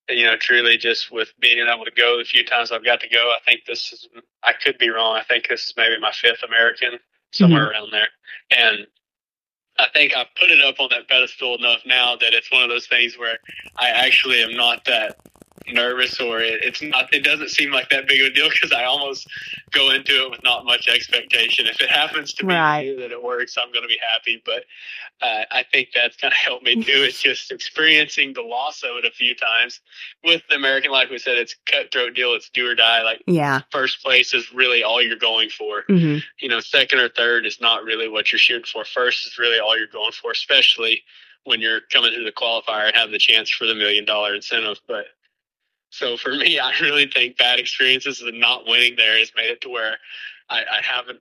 you 0.08 0.24
know, 0.24 0.36
truly 0.36 0.76
just 0.76 1.10
with 1.10 1.32
being 1.40 1.58
able 1.66 1.84
to 1.84 1.90
go 1.90 2.18
the 2.18 2.24
few 2.24 2.44
times 2.44 2.70
I've 2.70 2.84
got 2.84 3.00
to 3.00 3.08
go. 3.08 3.18
I 3.18 3.38
think 3.44 3.62
this 3.66 3.92
is, 3.92 4.08
I 4.44 4.52
could 4.52 4.78
be 4.78 4.90
wrong. 4.90 5.16
I 5.16 5.24
think 5.24 5.48
this 5.48 5.64
is 5.64 5.74
maybe 5.76 5.98
my 6.00 6.12
fifth 6.12 6.44
American, 6.46 6.98
somewhere 7.32 7.70
around 7.70 7.90
there, 7.92 8.08
and. 8.50 8.86
I 9.76 9.88
think 9.92 10.16
I 10.16 10.24
put 10.38 10.52
it 10.52 10.64
up 10.64 10.78
on 10.78 10.90
that 10.92 11.08
pedestal 11.08 11.56
enough 11.56 11.80
now 11.84 12.14
that 12.14 12.32
it's 12.32 12.48
one 12.52 12.62
of 12.62 12.68
those 12.68 12.86
things 12.86 13.18
where 13.18 13.38
I 13.76 13.88
actually 13.88 14.40
am 14.40 14.54
not 14.54 14.84
that 14.84 15.16
nervous 15.68 16.20
or 16.20 16.40
it, 16.40 16.62
it's 16.64 16.82
not 16.82 17.12
it 17.14 17.24
doesn't 17.24 17.50
seem 17.50 17.70
like 17.70 17.88
that 17.90 18.06
big 18.06 18.20
of 18.20 18.28
a 18.28 18.30
deal 18.34 18.48
because 18.50 18.72
I 18.72 18.84
almost 18.84 19.26
go 19.72 19.90
into 19.90 20.12
it 20.24 20.30
with 20.30 20.42
not 20.42 20.64
much 20.64 20.88
expectation. 20.88 21.66
If 21.66 21.80
it 21.80 21.90
happens 21.90 22.32
to 22.34 22.44
be 22.44 22.54
Right. 22.54 22.82
new 22.84 22.96
that 23.00 23.10
it 23.12 23.22
works, 23.22 23.56
I'm 23.60 23.72
going 23.72 23.82
to 23.82 23.88
be 23.88 23.98
happy. 24.12 24.42
But 24.44 24.64
uh, 25.22 25.44
I 25.50 25.64
think 25.72 25.88
that's 25.94 26.16
kind 26.16 26.32
of 26.32 26.36
helped 26.38 26.64
me 26.64 26.74
too. 26.76 26.82
It's 27.02 27.20
just 27.22 27.50
experiencing 27.50 28.32
the 28.34 28.42
loss 28.42 28.82
of 28.82 28.96
it 28.96 29.04
a 29.04 29.10
few 29.10 29.34
times 29.34 29.80
with 30.22 30.42
the 30.48 30.56
American. 30.56 30.90
life, 30.90 31.08
we 31.10 31.18
said, 31.18 31.38
it's 31.38 31.56
cutthroat 31.66 32.14
deal. 32.14 32.34
It's 32.34 32.50
do 32.50 32.68
or 32.68 32.74
die. 32.74 33.02
Like 33.02 33.22
Yeah. 33.26 33.62
first 33.70 34.02
place 34.02 34.34
is 34.34 34.52
really 34.52 34.82
all 34.84 35.02
you're 35.02 35.16
going 35.16 35.48
for 35.50 35.84
hmm 35.88 36.18
you 36.40 36.48
know, 36.48 36.60
second 36.60 36.98
or 36.98 37.08
third 37.08 37.46
is 37.46 37.60
not 37.60 37.84
really 37.84 38.08
what 38.08 38.30
you're 38.32 38.38
shooting 38.38 38.64
for. 38.70 38.84
First 38.84 39.26
is 39.26 39.38
really 39.38 39.58
all 39.60 39.76
you're 39.78 39.86
going 39.86 40.12
for, 40.12 40.30
especially 40.32 41.02
when 41.44 41.60
you're 41.60 41.80
coming 41.92 42.12
through 42.12 42.24
the 42.24 42.32
qualifier 42.32 42.86
and 42.88 42.96
have 42.96 43.10
the 43.10 43.18
chance 43.18 43.48
for 43.50 43.66
the 43.66 43.74
million 43.74 44.04
dollar 44.04 44.34
incentive. 44.34 44.78
But 44.86 45.06
so 45.94 46.16
for 46.16 46.34
me, 46.34 46.58
I 46.58 46.72
really 46.80 47.06
think 47.06 47.36
bad 47.36 47.58
experiences 47.58 48.20
and 48.20 48.40
not 48.40 48.66
winning 48.66 48.96
there 48.96 49.18
has 49.18 49.32
made 49.36 49.50
it 49.50 49.60
to 49.62 49.68
where 49.68 49.96
I, 50.50 50.60
I 50.60 50.80
haven't 50.82 51.20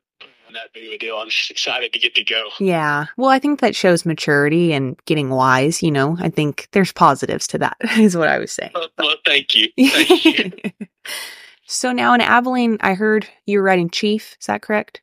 that 0.53 0.71
big 0.73 0.87
of 0.87 0.93
a 0.93 0.97
deal. 0.97 1.17
I'm 1.17 1.29
just 1.29 1.51
excited 1.51 1.93
to 1.93 1.99
get 1.99 2.15
to 2.15 2.23
go. 2.23 2.49
Yeah. 2.59 3.05
Well, 3.17 3.29
I 3.29 3.39
think 3.39 3.59
that 3.59 3.75
shows 3.75 4.05
maturity 4.05 4.73
and 4.73 4.97
getting 5.05 5.29
wise, 5.29 5.83
you 5.83 5.91
know. 5.91 6.15
I 6.19 6.29
think 6.29 6.67
there's 6.71 6.91
positives 6.91 7.47
to 7.47 7.57
that, 7.59 7.77
is 7.97 8.15
what 8.15 8.27
I 8.27 8.39
was 8.39 8.51
saying. 8.51 8.71
Well, 8.73 8.89
well 8.97 9.15
thank 9.25 9.55
you. 9.55 9.69
Thank 9.77 10.25
you. 10.25 10.51
so 11.65 11.91
now 11.91 12.13
in 12.13 12.21
Abilene, 12.21 12.77
I 12.81 12.93
heard 12.93 13.27
you 13.45 13.59
were 13.59 13.63
riding 13.63 13.89
Chief. 13.89 14.35
Is 14.39 14.45
that 14.45 14.61
correct? 14.61 15.01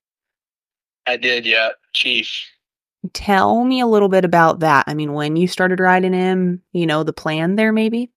I 1.07 1.17
did, 1.17 1.45
yeah. 1.45 1.71
Chief. 1.93 2.31
Tell 3.13 3.65
me 3.65 3.81
a 3.81 3.87
little 3.87 4.09
bit 4.09 4.25
about 4.25 4.61
that. 4.61 4.85
I 4.87 4.95
mean, 4.95 5.15
when 5.15 5.37
you 5.37 5.49
started 5.49 5.81
riding 5.81 6.13
him, 6.13 6.63
you 6.73 6.87
know, 6.87 7.03
the 7.03 7.13
plan 7.13 7.57
there 7.57 7.73
maybe? 7.73 8.13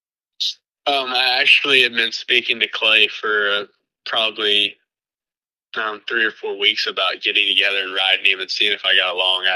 Um, 0.86 1.13
I 1.13 1.38
actually 1.40 1.84
have 1.84 1.94
been 1.94 2.12
speaking 2.12 2.60
to 2.60 2.68
Clay 2.68 3.08
for 3.08 3.50
uh, 3.52 3.63
probably 4.06 4.75
um, 5.75 6.02
three 6.08 6.25
or 6.25 6.32
four 6.32 6.58
weeks 6.60 6.88
about 6.88 7.22
getting 7.22 7.48
together 7.48 7.78
and 7.80 7.94
riding 7.94 8.25
him 8.25 8.40
and 8.42 8.52
seeing 8.52 8.74
if 8.74 8.84
I 8.86 8.96
got 8.96 9.16
along. 9.16 9.46
I, 9.48 9.56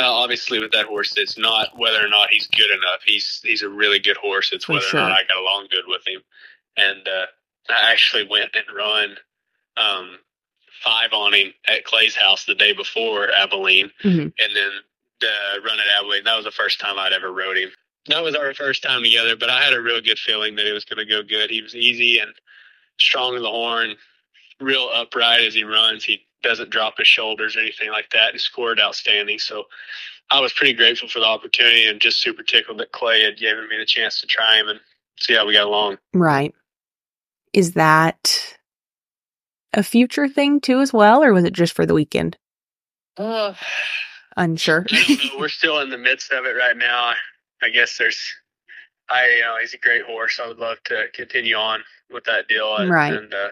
uh, 0.00 0.10
obviously, 0.10 0.60
with 0.60 0.70
that 0.72 0.86
horse, 0.86 1.12
it's 1.16 1.36
not 1.36 1.76
whether 1.76 2.04
or 2.04 2.08
not 2.08 2.30
he's 2.30 2.46
good 2.48 2.70
enough. 2.70 3.00
He's 3.04 3.40
he's 3.42 3.62
a 3.62 3.68
really 3.68 3.98
good 3.98 4.16
horse. 4.16 4.52
It's 4.52 4.64
For 4.64 4.74
whether 4.74 4.84
sure. 4.86 5.00
or 5.00 5.08
not 5.08 5.12
I 5.12 5.22
got 5.28 5.38
along 5.42 5.66
good 5.70 5.84
with 5.88 6.06
him. 6.06 6.20
And 6.76 7.06
uh, 7.08 7.26
I 7.68 7.90
actually 7.92 8.26
went 8.28 8.50
and 8.54 8.64
run 8.76 9.16
um, 9.76 10.18
five 10.84 11.12
on 11.12 11.34
him 11.34 11.52
at 11.66 11.84
Clay's 11.84 12.14
house 12.14 12.44
the 12.44 12.54
day 12.54 12.72
before 12.72 13.30
Abilene 13.32 13.90
Mhm. 14.04 14.32
and 14.38 14.56
then 14.56 14.70
the 15.20 15.60
run 15.64 15.78
at 15.80 15.98
Abilene. 15.98 16.24
That 16.24 16.36
was 16.36 16.44
the 16.44 16.50
first 16.52 16.78
time 16.80 16.98
I'd 16.98 17.12
ever 17.12 17.32
rode 17.32 17.58
him. 17.58 17.70
That 18.06 18.22
was 18.22 18.34
our 18.34 18.54
first 18.54 18.82
time 18.82 19.02
together, 19.02 19.36
but 19.36 19.50
I 19.50 19.62
had 19.62 19.74
a 19.74 19.80
real 19.80 20.00
good 20.00 20.18
feeling 20.18 20.56
that 20.56 20.66
it 20.66 20.72
was 20.72 20.84
going 20.84 20.98
to 20.98 21.10
go 21.10 21.22
good. 21.22 21.50
He 21.50 21.62
was 21.62 21.74
easy 21.74 22.18
and 22.18 22.32
strong 22.98 23.36
in 23.36 23.42
the 23.42 23.50
horn, 23.50 23.94
real 24.60 24.88
upright 24.94 25.42
as 25.42 25.54
he 25.54 25.64
runs. 25.64 26.04
He 26.04 26.26
doesn't 26.42 26.70
drop 26.70 26.98
his 26.98 27.08
shoulders 27.08 27.56
or 27.56 27.60
anything 27.60 27.90
like 27.90 28.10
that. 28.10 28.32
He 28.32 28.38
scored 28.38 28.80
outstanding. 28.80 29.38
So 29.38 29.64
I 30.30 30.40
was 30.40 30.52
pretty 30.52 30.72
grateful 30.72 31.08
for 31.08 31.18
the 31.18 31.26
opportunity 31.26 31.86
and 31.86 32.00
just 32.00 32.22
super 32.22 32.42
tickled 32.42 32.78
that 32.78 32.92
Clay 32.92 33.22
had 33.22 33.36
given 33.36 33.68
me 33.68 33.76
the 33.78 33.84
chance 33.84 34.20
to 34.20 34.26
try 34.26 34.58
him 34.58 34.68
and 34.68 34.80
see 35.18 35.34
how 35.34 35.46
we 35.46 35.54
got 35.54 35.66
along. 35.66 35.98
Right. 36.14 36.54
Is 37.52 37.72
that 37.72 38.56
a 39.74 39.82
future 39.82 40.28
thing 40.28 40.60
too, 40.60 40.80
as 40.80 40.92
well, 40.92 41.22
or 41.22 41.32
was 41.32 41.44
it 41.44 41.52
just 41.52 41.74
for 41.74 41.84
the 41.84 41.94
weekend? 41.94 42.36
Uh, 43.16 43.54
Unsure. 44.36 44.86
I 44.90 45.04
don't 45.06 45.24
know. 45.24 45.38
We're 45.38 45.48
still 45.48 45.80
in 45.80 45.90
the 45.90 45.98
midst 45.98 46.32
of 46.32 46.44
it 46.46 46.56
right 46.56 46.76
now. 46.76 47.12
I 47.62 47.70
guess 47.70 47.96
there's, 47.98 48.20
I 49.08 49.28
you 49.36 49.40
know, 49.42 49.56
he's 49.60 49.74
a 49.74 49.78
great 49.78 50.02
horse. 50.04 50.40
I 50.42 50.48
would 50.48 50.58
love 50.58 50.78
to 50.84 51.06
continue 51.12 51.56
on 51.56 51.82
with 52.10 52.24
that 52.24 52.48
deal. 52.48 52.76
And, 52.76 52.90
Right. 52.90 53.12
And 53.12 53.32
uh, 53.32 53.48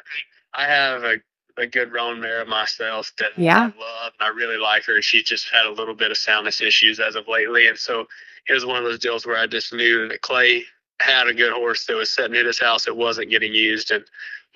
I 0.54 0.64
have 0.64 1.04
a, 1.04 1.16
a 1.56 1.66
good 1.66 1.92
roan 1.92 2.20
mare 2.20 2.44
myself 2.46 3.12
that 3.18 3.30
Yeah. 3.36 3.58
I 3.58 3.62
love, 3.64 4.12
and 4.18 4.26
I 4.26 4.28
really 4.28 4.56
like 4.58 4.84
her. 4.84 5.02
She's 5.02 5.24
just 5.24 5.48
had 5.50 5.66
a 5.66 5.72
little 5.72 5.94
bit 5.94 6.10
of 6.10 6.16
soundness 6.16 6.60
issues 6.60 7.00
as 7.00 7.16
of 7.16 7.28
lately, 7.28 7.66
and 7.68 7.78
so 7.78 8.06
it 8.48 8.54
was 8.54 8.64
one 8.64 8.78
of 8.78 8.84
those 8.84 8.98
deals 9.00 9.26
where 9.26 9.36
I 9.36 9.46
just 9.46 9.72
knew 9.72 10.08
that 10.08 10.22
Clay 10.22 10.64
had 11.00 11.28
a 11.28 11.34
good 11.34 11.52
horse 11.52 11.86
that 11.86 11.96
was 11.96 12.10
sitting 12.10 12.36
at 12.36 12.46
his 12.46 12.58
house 12.58 12.84
that 12.84 12.96
wasn't 12.96 13.30
getting 13.30 13.54
used, 13.54 13.90
and 13.90 14.04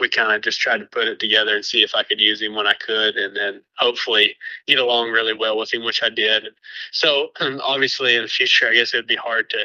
we 0.01 0.09
kind 0.09 0.33
of 0.33 0.43
just 0.43 0.61
tried 0.61 0.79
to 0.79 0.87
put 0.87 1.07
it 1.07 1.21
together 1.21 1.55
and 1.55 1.65
see 1.65 1.83
if 1.83 1.95
I 1.95 2.03
could 2.03 2.21
use 2.21 2.41
him 2.41 2.55
when 2.55 2.67
I 2.67 2.75
could, 2.75 3.17
and 3.17 3.37
then 3.37 3.63
hopefully 3.77 4.37
get 4.67 4.79
along 4.79 5.11
really 5.11 5.35
well 5.35 5.59
with 5.59 5.73
him, 5.73 5.85
which 5.85 6.03
I 6.03 6.09
did. 6.09 6.49
So 6.91 7.31
obviously 7.63 8.17
in 8.17 8.23
the 8.23 8.29
future, 8.29 8.69
I 8.69 8.75
guess 8.75 8.95
it'd 8.95 9.07
be 9.07 9.17
hard 9.17 9.51
to 9.51 9.65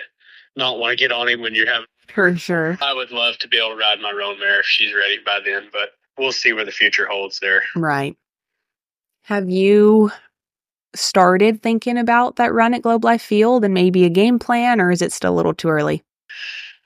not 0.55 0.79
want 0.79 0.91
to 0.91 1.03
get 1.03 1.11
on 1.11 1.27
him 1.27 1.41
when 1.41 1.55
you're 1.55 1.71
having. 1.71 1.87
For 2.13 2.35
sure. 2.35 2.77
I 2.81 2.93
would 2.93 3.11
love 3.11 3.37
to 3.39 3.47
be 3.47 3.57
able 3.57 3.71
to 3.71 3.75
ride 3.75 3.99
my 3.99 4.11
roan 4.11 4.39
mare 4.39 4.59
if 4.59 4.65
she's 4.65 4.93
ready 4.93 5.17
by 5.25 5.39
then, 5.43 5.69
but 5.71 5.91
we'll 6.17 6.31
see 6.31 6.53
where 6.53 6.65
the 6.65 6.71
future 6.71 7.07
holds 7.07 7.39
there. 7.39 7.63
Right. 7.75 8.17
Have 9.23 9.49
you 9.49 10.11
started 10.95 11.61
thinking 11.61 11.97
about 11.97 12.37
that 12.37 12.53
run 12.53 12.73
at 12.73 12.81
Globe 12.81 13.03
Life 13.03 13.21
Field 13.21 13.63
and 13.63 13.73
maybe 13.73 14.05
a 14.05 14.09
game 14.09 14.39
plan, 14.39 14.81
or 14.81 14.91
is 14.91 15.01
it 15.01 15.11
still 15.11 15.33
a 15.33 15.35
little 15.35 15.53
too 15.53 15.69
early? 15.69 16.03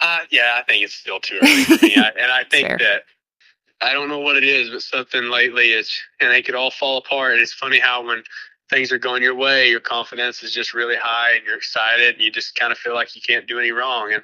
Uh, 0.01 0.19
yeah, 0.31 0.57
I 0.57 0.63
think 0.63 0.83
it's 0.83 0.95
still 0.95 1.19
too 1.19 1.39
early 1.41 1.63
for 1.63 1.85
me, 1.85 1.95
I, 1.97 2.09
and 2.19 2.31
I 2.31 2.43
think 2.43 2.67
Fair. 2.67 2.77
that 2.79 3.03
I 3.81 3.93
don't 3.93 4.09
know 4.09 4.19
what 4.19 4.35
it 4.35 4.43
is, 4.43 4.69
but 4.69 4.81
something 4.81 5.29
lately 5.29 5.71
is, 5.71 5.91
and 6.19 6.31
they 6.31 6.41
could 6.41 6.55
all 6.55 6.71
fall 6.71 6.97
apart. 6.97 7.33
And 7.33 7.41
it's 7.41 7.53
funny 7.53 7.79
how 7.79 8.05
when 8.05 8.23
things 8.69 8.91
are 8.91 8.97
going 8.97 9.21
your 9.21 9.35
way, 9.35 9.69
your 9.69 9.79
confidence 9.79 10.43
is 10.43 10.53
just 10.53 10.73
really 10.73 10.95
high, 10.95 11.35
and 11.35 11.45
you're 11.45 11.57
excited, 11.57 12.15
and 12.15 12.23
you 12.23 12.31
just 12.31 12.55
kind 12.55 12.71
of 12.71 12.77
feel 12.77 12.93
like 12.95 13.15
you 13.15 13.21
can't 13.21 13.47
do 13.47 13.59
any 13.59 13.71
wrong. 13.71 14.11
And 14.13 14.23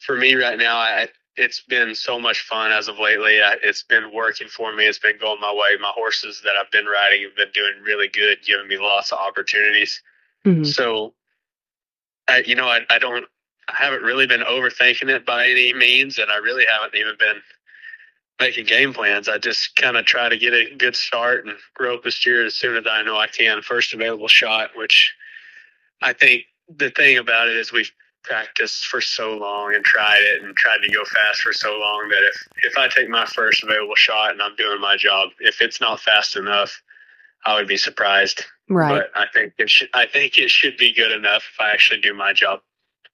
for 0.00 0.16
me 0.16 0.34
right 0.34 0.58
now, 0.58 0.76
I, 0.76 1.08
it's 1.36 1.60
been 1.60 1.94
so 1.94 2.18
much 2.18 2.40
fun 2.40 2.72
as 2.72 2.88
of 2.88 2.98
lately. 2.98 3.40
I, 3.40 3.56
it's 3.62 3.84
been 3.84 4.12
working 4.12 4.48
for 4.48 4.74
me. 4.74 4.86
It's 4.86 4.98
been 4.98 5.18
going 5.20 5.40
my 5.40 5.52
way. 5.52 5.76
My 5.80 5.92
horses 5.94 6.40
that 6.44 6.54
I've 6.60 6.70
been 6.70 6.86
riding 6.86 7.22
have 7.22 7.36
been 7.36 7.52
doing 7.54 7.74
really 7.84 8.08
good, 8.08 8.38
giving 8.44 8.68
me 8.68 8.78
lots 8.78 9.12
of 9.12 9.18
opportunities. 9.18 10.02
Mhm. 10.44 10.66
So, 10.66 11.14
I, 12.28 12.38
you 12.38 12.54
know, 12.54 12.68
I, 12.68 12.80
I 12.90 12.98
don't, 12.98 13.24
I 13.68 13.74
haven't 13.76 14.02
really 14.02 14.26
been 14.26 14.40
overthinking 14.40 15.08
it 15.08 15.26
by 15.26 15.46
any 15.46 15.74
means, 15.74 16.18
and 16.18 16.30
I 16.30 16.36
really 16.36 16.64
haven't 16.70 16.98
even 16.98 17.16
been 17.18 17.42
making 18.40 18.66
game 18.66 18.92
plans. 18.92 19.28
I 19.28 19.38
just 19.38 19.76
kind 19.76 19.96
of 19.96 20.06
try 20.06 20.28
to 20.28 20.38
get 20.38 20.54
a 20.54 20.74
good 20.76 20.96
start 20.96 21.44
and 21.44 21.56
rope 21.78 22.06
a 22.06 22.10
steer 22.10 22.46
as 22.46 22.54
soon 22.54 22.76
as 22.76 22.84
I 22.90 23.02
know 23.02 23.16
I 23.16 23.26
can. 23.26 23.62
First 23.62 23.92
available 23.92 24.28
shot, 24.28 24.70
which 24.74 25.14
I 26.00 26.12
think 26.12 26.44
the 26.74 26.90
thing 26.90 27.18
about 27.18 27.48
it 27.48 27.56
is 27.56 27.72
we've 27.72 27.92
practiced 28.22 28.86
for 28.86 29.00
so 29.00 29.36
long 29.36 29.74
and 29.74 29.84
tried 29.84 30.20
it 30.20 30.42
and 30.42 30.56
tried 30.56 30.78
to 30.82 30.92
go 30.92 31.02
fast 31.04 31.40
for 31.40 31.52
so 31.52 31.78
long 31.78 32.08
that 32.10 32.22
if 32.22 32.48
if 32.64 32.78
I 32.78 32.88
take 32.88 33.08
my 33.08 33.24
first 33.26 33.62
available 33.62 33.94
shot 33.96 34.32
and 34.32 34.42
I'm 34.42 34.56
doing 34.56 34.80
my 34.80 34.96
job, 34.96 35.30
if 35.40 35.60
it's 35.60 35.80
not 35.80 36.00
fast 36.00 36.36
enough, 36.36 36.82
I 37.44 37.54
would 37.54 37.68
be 37.68 37.76
surprised. 37.76 38.44
Right. 38.68 39.02
But 39.14 39.20
I 39.20 39.26
think 39.32 39.54
it 39.58 39.70
should. 39.70 39.88
I 39.94 40.06
think 40.06 40.38
it 40.38 40.50
should 40.50 40.76
be 40.76 40.92
good 40.92 41.12
enough 41.12 41.44
if 41.52 41.60
I 41.60 41.70
actually 41.70 42.00
do 42.00 42.14
my 42.14 42.32
job. 42.32 42.60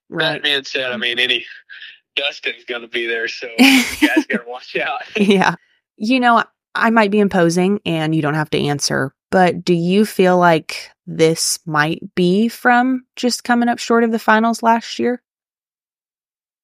Right. 0.09 0.33
That 0.33 0.43
being 0.43 0.63
said, 0.63 0.91
I 0.91 0.97
mean 0.97 1.19
any 1.19 1.45
Dustin's 2.15 2.63
going 2.65 2.81
to 2.81 2.87
be 2.87 3.07
there, 3.07 3.27
so 3.27 3.47
you 3.59 3.83
guys 4.01 4.25
got 4.27 4.43
to 4.43 4.43
watch 4.47 4.75
out. 4.77 5.01
yeah. 5.17 5.55
You 5.97 6.19
know, 6.19 6.43
I 6.73 6.89
might 6.89 7.11
be 7.11 7.19
imposing 7.19 7.79
and 7.85 8.15
you 8.15 8.21
don't 8.21 8.33
have 8.33 8.49
to 8.51 8.59
answer, 8.59 9.13
but 9.31 9.63
do 9.63 9.73
you 9.73 10.05
feel 10.05 10.37
like 10.37 10.91
this 11.07 11.59
might 11.65 12.01
be 12.15 12.47
from 12.47 13.05
just 13.15 13.43
coming 13.43 13.69
up 13.69 13.79
short 13.79 14.03
of 14.03 14.11
the 14.11 14.19
finals 14.19 14.63
last 14.63 14.99
year? 14.99 15.21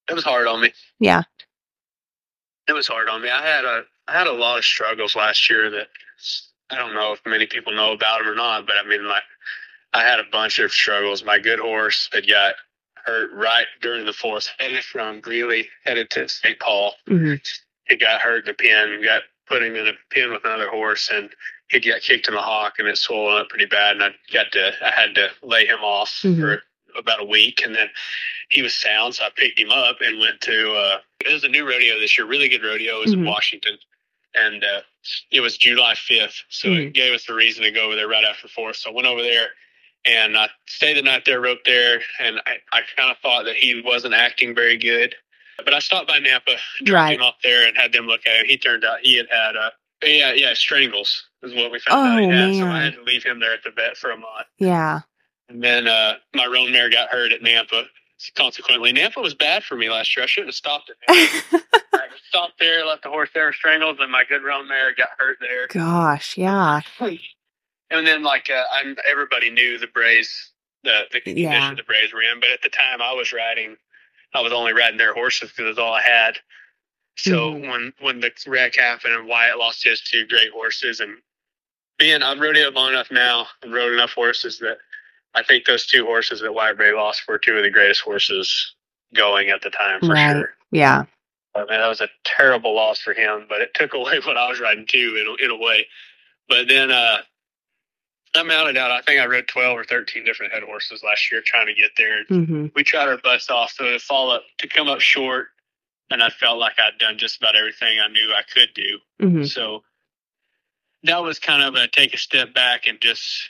It 0.10 0.14
was 0.14 0.24
hard 0.24 0.48
on 0.48 0.62
me. 0.62 0.74
Yeah. 1.00 1.24
It 2.68 2.74
was 2.74 2.88
hard 2.88 3.08
on 3.08 3.22
me. 3.22 3.30
I 3.30 3.46
had 3.46 3.66
a 3.66 3.84
I 4.08 4.14
had 4.14 4.28
a 4.28 4.34
lot 4.34 4.58
of 4.58 4.66
struggles 4.66 5.16
last 5.16 5.50
year 5.50 5.70
that 5.70 5.88
I 6.70 6.76
don't 6.76 6.94
know 6.94 7.14
if 7.14 7.22
many 7.26 7.46
people 7.46 7.74
know 7.74 7.94
about 7.94 8.20
them 8.20 8.28
or 8.28 8.36
not, 8.36 8.66
but 8.66 8.76
I 8.84 8.88
mean, 8.88 9.08
like 9.08 9.24
I 9.94 10.04
had 10.04 10.20
a 10.20 10.26
bunch 10.32 10.60
of 10.60 10.72
struggles. 10.72 11.24
My 11.24 11.40
good 11.40 11.60
horse 11.60 12.10
had 12.12 12.28
got 12.28 12.56
hurt 13.06 13.32
right 13.34 13.66
during 13.82 14.06
the 14.06 14.14
fourth, 14.14 14.48
headed 14.60 14.84
from 14.84 15.20
Greeley, 15.22 15.68
headed 15.86 16.10
to 16.12 16.28
St. 16.28 16.60
Paul. 16.60 16.94
hmm 17.08 17.36
He 17.88 17.96
got 17.96 18.22
hurt 18.22 18.40
in 18.40 18.46
the 18.46 18.54
pen, 18.54 19.02
got 19.04 19.24
put 19.48 19.64
him 19.64 19.76
in 19.76 19.88
a 19.88 19.94
pen 20.12 20.32
with 20.32 20.46
another 20.46 20.70
horse, 20.70 21.10
and 21.14 21.30
he 21.70 21.80
got 21.80 22.02
kicked 22.02 22.28
in 22.28 22.34
the 22.34 22.42
hock, 22.42 22.76
and 22.80 22.88
it 22.88 22.98
swollen 22.98 23.42
up 23.42 23.50
pretty 23.50 23.66
bad. 23.66 23.96
And 23.96 24.04
I 24.04 24.10
got 24.34 24.52
to, 24.54 24.72
I 24.86 24.92
had 24.92 25.16
to 25.16 25.30
lay 25.42 25.66
him 25.66 25.80
off 25.80 26.10
Mhm. 26.24 26.40
for 26.40 26.64
about 26.98 27.22
a 27.22 27.26
week, 27.26 27.62
and 27.66 27.74
then 27.76 27.90
he 28.50 28.62
was 28.62 28.74
sound, 28.74 29.16
so 29.16 29.24
I 29.26 29.30
picked 29.36 29.60
him 29.60 29.72
up 29.72 30.02
and 30.02 30.20
went 30.20 30.42
to. 30.42 30.74
uh 30.74 31.00
It 31.26 31.32
was 31.34 31.44
a 31.44 31.50
new 31.50 31.68
rodeo 31.68 32.00
this 32.00 32.18
year, 32.18 32.26
really 32.28 32.50
good 32.50 32.64
rodeo. 32.64 32.98
It 32.98 33.06
was 33.06 33.12
Mhm. 33.16 33.20
in 33.20 33.26
Washington, 33.26 33.78
and 34.36 34.64
uh 34.64 34.82
it 35.32 35.40
was 35.42 35.58
July 35.58 35.96
fifth, 35.96 36.44
so 36.50 36.68
Mhm. 36.70 36.88
it 36.88 36.94
gave 36.94 37.14
us 37.14 37.28
a 37.30 37.34
reason 37.34 37.64
to 37.64 37.72
go 37.72 37.86
over 37.86 37.96
there 37.96 38.08
right 38.08 38.24
after 38.26 38.48
fourth. 38.48 38.76
So 38.78 38.90
I 38.90 38.94
went 38.94 39.08
over 39.08 39.22
there. 39.22 39.50
And 40.06 40.36
I 40.38 40.50
stayed 40.68 40.98
the 40.98 41.04
night 41.04 41.24
there, 41.26 41.40
roped 41.42 41.66
there, 41.66 42.02
and 42.20 42.42
I, 42.48 42.54
I 42.74 42.82
kind 42.96 43.12
of 43.12 43.18
thought 43.20 43.46
that 43.46 43.56
he 43.56 43.82
wasn't 43.86 44.14
acting 44.16 44.56
very 44.56 44.78
good. 44.78 45.14
But 45.64 45.74
I 45.76 45.80
stopped 45.80 46.08
by 46.08 46.18
Nampa, 46.20 46.58
dropped 46.84 46.90
Right. 46.92 47.20
him 47.20 47.24
off 47.24 47.36
there, 47.44 47.68
and 47.68 47.78
had 47.78 47.94
them 47.94 48.08
look 48.08 48.22
at 48.26 48.38
him. 48.42 48.46
He 48.48 48.58
turned 48.58 48.84
out 48.84 48.98
he 49.04 49.16
had 49.18 49.28
had 49.30 49.56
uh, 49.56 49.70
yeah, 50.04 50.34
yeah, 50.34 50.54
strangles 50.56 51.24
is 51.44 51.54
what 51.54 51.72
we 51.72 51.80
found 51.80 52.10
out 52.14 52.20
he 52.20 52.26
Oh, 52.26 52.32
had. 52.32 52.56
So 52.56 52.66
I 52.68 52.84
had 52.86 52.94
to 52.96 53.04
leave 53.04 53.24
him 53.24 53.40
there 53.40 53.54
at 53.54 53.64
the 53.64 53.70
vet 53.70 53.96
for 53.96 54.10
a 54.10 54.18
month. 54.18 54.48
Yeah. 54.58 55.02
And 55.50 55.64
then 55.64 55.88
uh, 55.88 56.16
my 56.34 56.46
roan 56.48 56.72
mare 56.72 56.90
got 56.90 57.10
hurt 57.10 57.32
at 57.32 57.42
Nampa. 57.42 57.84
Consequently, 58.36 58.94
Nampa 58.94 59.22
was 59.22 59.34
bad 59.36 59.64
for 59.64 59.76
me 59.76 59.90
last 59.90 60.16
year. 60.16 60.24
I 60.24 60.28
shouldn't 60.28 60.50
have 60.50 60.56
stopped 60.56 60.90
at 60.90 61.16
Nampa. 61.16 61.62
I 61.94 62.00
stopped 62.28 62.54
there, 62.60 62.86
left 62.86 63.04
the 63.04 63.10
horse 63.10 63.30
there 63.34 63.48
with 63.48 63.56
strangles, 63.56 63.98
and 64.00 64.12
my 64.12 64.24
good 64.28 64.42
roan 64.44 64.68
mare 64.68 64.96
got 64.96 65.10
hurt 65.20 65.38
there. 65.40 65.68
Gosh, 65.68 66.38
yeah. 66.38 66.82
And 67.92 68.08
then, 68.08 68.24
like, 68.24 68.50
uh, 68.50 68.64
I'm, 68.74 68.96
everybody 69.10 69.50
knew 69.52 69.78
the 69.78 69.88
Brays, 69.88 70.52
the, 70.84 71.02
the 71.12 71.20
condition 71.22 71.52
Yeah. 71.52 71.74
the 71.76 71.84
Brays 71.84 72.14
were 72.14 72.22
in. 72.24 72.40
But 72.40 72.50
at 72.52 72.62
the 72.62 72.70
time, 72.70 73.02
I 73.02 73.14
was 73.14 73.32
riding, 73.34 73.76
I 74.34 74.42
was 74.42 74.54
only 74.54 74.74
riding 74.74 74.98
their 74.98 75.14
horses 75.14 75.50
because 75.52 75.66
that's 75.76 75.80
all 75.80 75.94
I 75.94 76.02
had. 76.02 76.38
So 77.18 77.54
Mhm. 77.54 77.70
when 77.70 77.94
when 78.00 78.20
the 78.22 78.32
wreck 78.48 78.76
happened 78.78 79.14
and 79.14 79.28
Wyatt 79.28 79.58
lost 79.58 79.84
his 79.84 80.02
two 80.02 80.26
great 80.26 80.52
horses, 80.52 81.02
and 81.02 81.18
being 82.00 82.24
I've 82.24 82.38
rodeoed 82.40 82.74
long 82.74 82.94
enough 82.94 83.12
now 83.12 83.48
and 83.62 83.74
rode 83.74 83.92
enough 83.94 84.14
horses 84.14 84.58
that 84.60 84.78
I 85.36 85.44
think 85.44 85.66
those 85.66 85.86
two 85.86 86.06
horses 86.06 86.40
that 86.40 86.54
Wyatt 86.54 86.78
Bray 86.78 86.94
lost 86.94 87.28
were 87.28 87.38
two 87.38 87.58
of 87.58 87.64
the 87.64 87.70
greatest 87.70 88.02
horses 88.02 88.74
going 89.14 89.50
at 89.50 89.62
the 89.62 89.70
time 89.70 90.00
for 90.00 90.14
Right. 90.14 90.32
sure. 90.32 90.56
Yeah. 90.72 91.04
I 91.54 91.60
mean, 91.60 91.68
that 91.68 91.88
was 91.88 92.00
a 92.02 92.10
terrible 92.24 92.74
loss 92.74 93.02
for 93.02 93.14
him, 93.14 93.46
but 93.50 93.60
it 93.62 93.74
took 93.74 93.94
away 93.94 94.20
what 94.24 94.38
I 94.38 94.48
was 94.50 94.62
riding 94.62 94.86
too, 94.86 95.36
in 95.40 95.46
in 95.46 95.52
a 95.52 95.58
way. 95.58 95.88
But 96.48 96.70
then 96.70 96.92
uh, 96.92 97.22
I 98.36 98.44
mounted 98.44 98.78
out. 98.78 98.92
Of 98.92 98.92
doubt. 98.92 98.92
I 98.92 99.02
think 99.02 99.22
I 99.22 99.26
rode 99.26 99.48
twelve 99.48 99.78
or 99.78 99.84
thirteen 99.84 100.24
different 100.26 100.54
head 100.54 100.64
horses 100.64 101.04
last 101.04 101.32
year 101.32 101.42
trying 101.46 101.68
to 101.68 101.74
get 101.74 101.92
there. 101.98 102.24
hmm 102.26 102.68
We 102.76 102.84
tried 102.84 103.08
our 103.10 103.18
butts 103.18 103.50
off, 103.50 103.72
so 103.72 103.84
to 103.86 104.00
fall 104.00 104.32
up 104.32 104.44
to 104.60 104.68
come 104.68 104.88
up 104.88 105.02
short, 105.02 105.48
and 106.10 106.22
I 106.24 106.30
felt 106.30 106.58
like 106.60 106.74
I'd 106.80 106.98
done 107.00 107.18
just 107.18 107.38
about 107.38 107.56
everything 107.56 108.00
I 108.00 108.08
knew 108.08 108.34
I 108.36 108.44
could 108.54 108.70
do. 108.74 109.00
hmm 109.20 109.44
So 109.44 109.84
that 111.04 111.24
was 111.24 111.40
kind 111.40 111.64
of 111.64 111.76
a 111.76 111.88
take 111.88 112.14
a 112.14 112.18
step 112.18 112.54
back 112.54 112.88
and 112.88 113.00
just. 113.02 113.50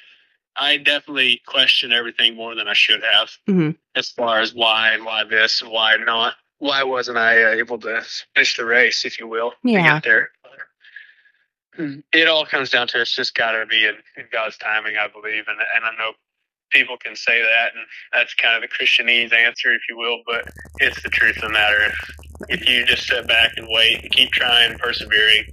I 0.58 0.76
definitely 0.76 1.42
questioned 1.46 1.94
everything 1.94 2.36
more 2.36 2.56
than 2.56 2.68
I 2.68 2.74
should 2.74 3.02
have 3.04 3.32
Mhm. 3.48 3.78
as 3.96 4.10
far 4.12 4.42
as 4.42 4.54
why 4.54 4.90
and 4.92 5.06
why 5.06 5.24
this 5.24 5.62
and 5.62 5.72
why 5.72 5.96
not. 5.96 6.36
Why 6.58 6.84
wasn't 6.84 7.18
I 7.18 7.42
uh, 7.44 7.50
able 7.52 7.80
to 7.80 8.02
finish 8.36 8.58
the 8.58 8.66
race, 8.66 9.06
if 9.06 9.18
you 9.18 9.28
will, 9.28 9.54
Yeah. 9.64 9.78
to 9.82 9.90
get 9.94 10.04
there? 10.04 10.32
It 12.14 12.28
all 12.28 12.46
comes 12.46 12.70
down 12.70 12.88
to 12.90 13.02
it's 13.02 13.16
just 13.16 13.36
got 13.36 13.54
to 13.54 13.66
be 13.66 13.86
in, 13.86 13.96
in 14.18 14.26
God's 14.32 14.58
timing, 14.58 14.98
I 14.98 15.08
believe, 15.08 15.46
and 15.48 15.58
and 15.76 15.86
I 15.86 15.92
know 15.98 16.12
people 16.72 16.98
can 16.98 17.16
say 17.16 17.42
that, 17.42 17.74
and 17.76 17.86
that's 18.14 18.34
kind 18.36 18.56
of 18.56 18.62
the 18.70 18.76
Christianese 18.76 19.34
answer, 19.34 19.74
if 19.74 19.82
you 19.90 19.98
will, 19.98 20.20
but 20.26 20.46
it's 20.80 21.02
the 21.04 21.10
truth 21.10 21.38
of 21.38 21.50
the 21.50 21.54
matter. 21.54 21.78
If, 21.88 21.96
if 22.62 22.70
you 22.70 22.86
just 22.86 23.08
sit 23.08 23.28
back 23.28 23.52
and 23.58 23.68
wait 23.70 24.04
and 24.04 24.12
keep 24.12 24.32
trying, 24.32 24.72
and 24.72 24.80
persevering, 24.80 25.46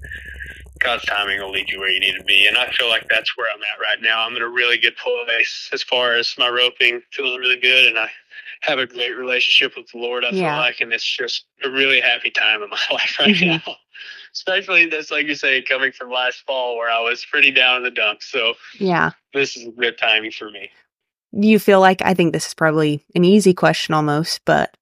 God's 0.80 1.04
timing 1.06 1.40
will 1.40 1.52
lead 1.52 1.70
you 1.70 1.80
where 1.80 1.90
you 1.90 2.00
need 2.00 2.14
to 2.14 2.24
be. 2.26 2.46
And 2.48 2.58
I 2.58 2.70
feel 2.72 2.88
like 2.88 3.04
that's 3.10 3.36
where 3.36 3.48
I'm 3.52 3.60
at 3.62 3.80
right 3.80 4.02
now. 4.02 4.26
I'm 4.26 4.36
in 4.36 4.42
a 4.42 4.48
really 4.48 4.78
good 4.78 4.96
place 4.96 5.70
as 5.72 5.82
far 5.82 6.14
as 6.14 6.34
my 6.38 6.48
roping 6.48 7.02
feels 7.12 7.38
really 7.38 7.60
good, 7.60 7.86
and 7.86 7.98
I 7.98 8.10
have 8.62 8.78
a 8.78 8.86
great 8.86 9.12
relationship 9.16 9.76
with 9.76 9.90
the 9.92 9.98
Lord. 9.98 10.24
I 10.24 10.30
feel 10.32 10.38
Yeah. 10.40 10.56
like, 10.56 10.80
and 10.80 10.92
it's 10.92 11.04
just 11.06 11.46
a 11.64 11.70
really 11.70 12.00
happy 12.00 12.30
time 12.30 12.62
in 12.62 12.70
my 12.70 12.80
life 12.92 13.18
right 13.20 13.34
Mhm. 13.34 13.66
now. 13.66 13.76
Especially 14.32 14.86
this, 14.86 15.10
like 15.10 15.26
you 15.26 15.34
say, 15.34 15.62
coming 15.62 15.92
from 15.92 16.10
last 16.10 16.42
fall 16.46 16.76
where 16.76 16.90
I 16.90 17.00
was 17.00 17.24
pretty 17.24 17.50
down 17.50 17.78
in 17.78 17.82
the 17.82 17.90
dumps. 17.90 18.26
So 18.26 18.54
Yeah. 18.78 19.10
this 19.34 19.56
is 19.56 19.66
a 19.66 19.70
good 19.70 19.98
timing 19.98 20.30
for 20.32 20.50
me. 20.50 20.70
You 21.32 21.58
feel 21.58 21.80
like 21.80 22.00
I 22.02 22.14
think 22.14 22.32
this 22.32 22.46
is 22.46 22.54
probably 22.54 23.04
an 23.14 23.24
easy 23.24 23.52
question 23.54 23.94
almost, 23.94 24.40
but 24.44 24.74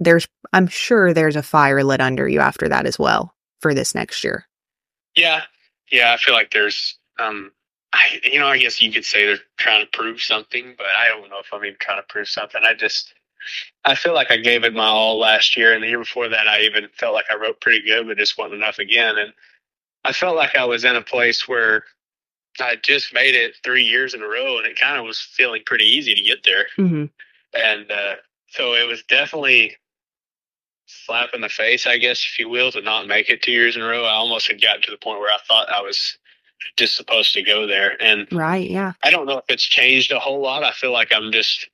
there's 0.00 0.26
I'm 0.52 0.66
sure 0.68 1.12
there's 1.12 1.36
a 1.36 1.42
fire 1.42 1.82
lit 1.82 2.00
under 2.00 2.28
you 2.28 2.40
after 2.40 2.68
that 2.68 2.86
as 2.86 2.98
well 2.98 3.34
for 3.60 3.74
this 3.74 3.94
next 3.94 4.22
year. 4.22 4.46
Yeah, 5.16 5.42
yeah. 5.90 6.12
I 6.12 6.16
feel 6.16 6.34
like 6.34 6.50
there's. 6.50 6.98
Um, 7.18 7.52
I, 7.92 8.20
you 8.24 8.40
know, 8.40 8.48
I 8.48 8.58
guess 8.58 8.80
you 8.82 8.90
could 8.90 9.04
say 9.04 9.24
they're 9.24 9.38
trying 9.56 9.84
to 9.86 9.90
prove 9.96 10.20
something, 10.20 10.74
but 10.76 10.86
I 10.98 11.06
don't 11.08 11.30
know 11.30 11.38
if 11.38 11.46
I'm 11.52 11.64
even 11.64 11.76
trying 11.78 12.00
to 12.02 12.06
prove 12.08 12.28
something. 12.28 12.60
I 12.64 12.74
just, 12.74 13.14
I 13.84 13.94
feel 13.94 14.14
like 14.14 14.30
I 14.30 14.36
gave 14.36 14.64
it 14.64 14.74
my 14.74 14.86
all 14.86 15.18
last 15.18 15.56
year, 15.56 15.72
and 15.72 15.82
the 15.82 15.88
year 15.88 15.98
before 15.98 16.28
that, 16.28 16.48
I 16.48 16.62
even 16.62 16.88
felt 16.96 17.14
like 17.14 17.26
I 17.30 17.36
wrote 17.36 17.60
pretty 17.60 17.84
good, 17.86 18.06
but 18.06 18.18
just 18.18 18.38
wasn't 18.38 18.54
enough 18.54 18.78
again. 18.78 19.18
And 19.18 19.32
I 20.04 20.12
felt 20.12 20.36
like 20.36 20.56
I 20.56 20.64
was 20.64 20.84
in 20.84 20.96
a 20.96 21.02
place 21.02 21.48
where 21.48 21.84
I 22.60 22.76
just 22.76 23.12
made 23.12 23.34
it 23.34 23.56
three 23.62 23.84
years 23.84 24.14
in 24.14 24.22
a 24.22 24.28
row, 24.28 24.58
and 24.58 24.66
it 24.66 24.78
kind 24.78 24.98
of 24.98 25.04
was 25.04 25.20
feeling 25.20 25.62
pretty 25.66 25.84
easy 25.84 26.14
to 26.14 26.22
get 26.22 26.44
there. 26.44 26.66
Mm-hmm. 26.78 27.04
And 27.54 27.90
uh, 27.90 28.16
so 28.48 28.74
it 28.74 28.86
was 28.86 29.02
definitely 29.04 29.76
slap 30.86 31.30
in 31.34 31.40
the 31.40 31.48
face, 31.48 31.86
I 31.86 31.98
guess, 31.98 32.20
if 32.20 32.38
you 32.38 32.48
will, 32.48 32.70
to 32.72 32.80
not 32.80 33.06
make 33.06 33.28
it 33.28 33.42
two 33.42 33.52
years 33.52 33.76
in 33.76 33.82
a 33.82 33.86
row. 33.86 34.04
I 34.04 34.14
almost 34.14 34.48
had 34.48 34.62
gotten 34.62 34.82
to 34.82 34.90
the 34.90 34.98
point 34.98 35.20
where 35.20 35.32
I 35.32 35.38
thought 35.46 35.72
I 35.72 35.80
was 35.80 36.18
just 36.76 36.96
supposed 36.96 37.32
to 37.34 37.42
go 37.42 37.66
there. 37.66 38.00
And 38.00 38.26
Right. 38.32 38.68
Yeah. 38.68 38.92
I 39.02 39.10
don't 39.10 39.26
know 39.26 39.38
if 39.38 39.44
it's 39.48 39.64
changed 39.64 40.12
a 40.12 40.18
whole 40.18 40.40
lot. 40.40 40.64
I 40.64 40.72
feel 40.72 40.92
like 40.92 41.12
I'm 41.14 41.32
just 41.32 41.68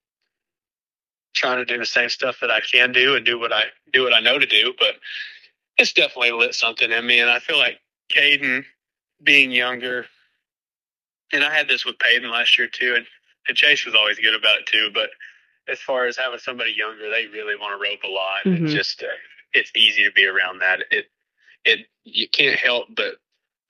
trying 1.34 1.58
to 1.58 1.64
do 1.64 1.78
the 1.78 1.86
same 1.86 2.08
stuff 2.08 2.38
that 2.40 2.50
I 2.50 2.60
can 2.60 2.92
do 2.92 3.14
and 3.16 3.24
do 3.24 3.38
what 3.38 3.52
I 3.52 3.64
do 3.92 4.02
what 4.02 4.14
I 4.14 4.20
know 4.20 4.38
to 4.38 4.46
do, 4.46 4.74
but 4.78 4.96
it's 5.78 5.92
definitely 5.92 6.32
lit 6.32 6.54
something 6.54 6.90
in 6.90 7.06
me. 7.06 7.20
And 7.20 7.30
I 7.30 7.38
feel 7.38 7.58
like 7.58 7.80
Kaden 8.12 8.64
being 9.22 9.50
younger, 9.50 10.06
and 11.32 11.44
I 11.44 11.54
had 11.54 11.68
this 11.68 11.84
with 11.84 11.98
Paden 11.98 12.30
last 12.30 12.58
year 12.58 12.68
too, 12.68 12.94
and, 12.96 13.06
and 13.48 13.56
Chase 13.56 13.84
was 13.84 13.94
always 13.94 14.18
good 14.18 14.34
about 14.34 14.58
it 14.58 14.66
too. 14.66 14.90
But 14.92 15.10
as 15.68 15.80
far 15.80 16.06
as 16.06 16.16
having 16.16 16.38
somebody 16.38 16.72
younger, 16.72 17.10
they 17.10 17.26
really 17.26 17.56
want 17.56 17.80
to 17.80 17.88
rope 17.88 18.02
a 18.04 18.08
lot. 18.08 18.44
Mhm. 18.44 18.64
It's 18.64 18.74
just 18.74 19.02
uh, 19.02 19.06
it's 19.52 19.72
easy 19.76 20.04
to 20.04 20.12
be 20.12 20.26
around 20.26 20.58
that. 20.60 20.80
It 20.90 21.06
it 21.64 21.86
you 22.04 22.28
can't 22.28 22.58
help 22.58 22.88
but 22.94 23.16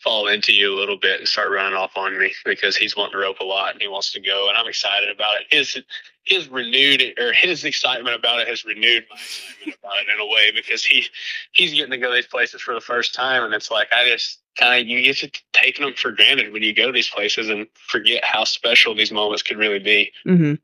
fall 0.02 0.28
into 0.28 0.52
you 0.52 0.72
a 0.74 0.78
little 0.78 0.96
bit 0.96 1.18
and 1.20 1.28
start 1.28 1.50
running 1.50 1.74
off 1.76 1.96
on 1.96 2.18
me 2.18 2.32
because 2.44 2.76
he's 2.76 2.96
wanting 2.96 3.12
to 3.12 3.18
rope 3.18 3.40
a 3.40 3.44
lot 3.44 3.72
and 3.72 3.82
he 3.82 3.88
wants 3.88 4.12
to 4.12 4.20
go 4.20 4.48
and 4.48 4.56
I'm 4.56 4.66
excited 4.66 5.10
about 5.10 5.40
it. 5.40 5.46
His 5.50 5.78
his 6.24 6.48
renewed 6.48 7.02
or 7.18 7.32
his 7.32 7.64
excitement 7.64 8.14
about 8.16 8.40
it 8.40 8.48
has 8.48 8.64
renewed 8.64 9.04
my 9.10 9.16
excitement 9.16 9.76
about 9.82 9.96
it 9.98 10.14
in 10.14 10.20
a 10.20 10.26
way 10.26 10.52
because 10.54 10.84
he 10.84 11.04
he's 11.52 11.72
getting 11.74 11.90
to 11.90 11.98
go 11.98 12.12
these 12.14 12.26
places 12.26 12.60
for 12.62 12.74
the 12.74 12.80
first 12.80 13.14
time 13.14 13.42
and 13.44 13.52
it's 13.54 13.70
like 13.70 13.88
I 13.92 14.08
just 14.08 14.38
kind 14.58 14.80
of 14.80 14.88
you 14.88 15.02
get 15.02 15.18
to 15.18 15.30
taking 15.52 15.84
them 15.84 15.94
for 15.94 16.12
granted 16.12 16.52
when 16.52 16.62
you 16.62 16.74
go 16.74 16.86
to 16.86 16.92
these 16.92 17.10
places 17.10 17.48
and 17.50 17.66
forget 17.74 18.24
how 18.24 18.44
special 18.44 18.94
these 18.94 19.12
moments 19.12 19.42
could 19.42 19.58
really 19.58 19.78
be. 19.78 20.12
Mm-hmm. 20.26 20.54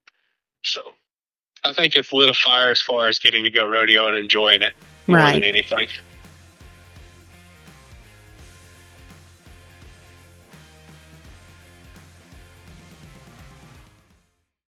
So 0.62 0.81
I 1.64 1.73
think 1.73 1.95
it's 1.97 2.12
lit 2.12 2.28
a 2.31 2.35
fire 2.35 2.71
as 2.71 2.81
far 2.81 3.09
as 3.09 3.19
getting 3.19 3.45
to 3.45 3.50
go 3.50 3.69
rodeo 3.69 4.09
and 4.09 4.16
enjoying 4.16 4.62
it 4.62 4.73
more 5.07 5.19
Right. 5.19 5.35
than 5.35 5.45
anything. 5.45 5.88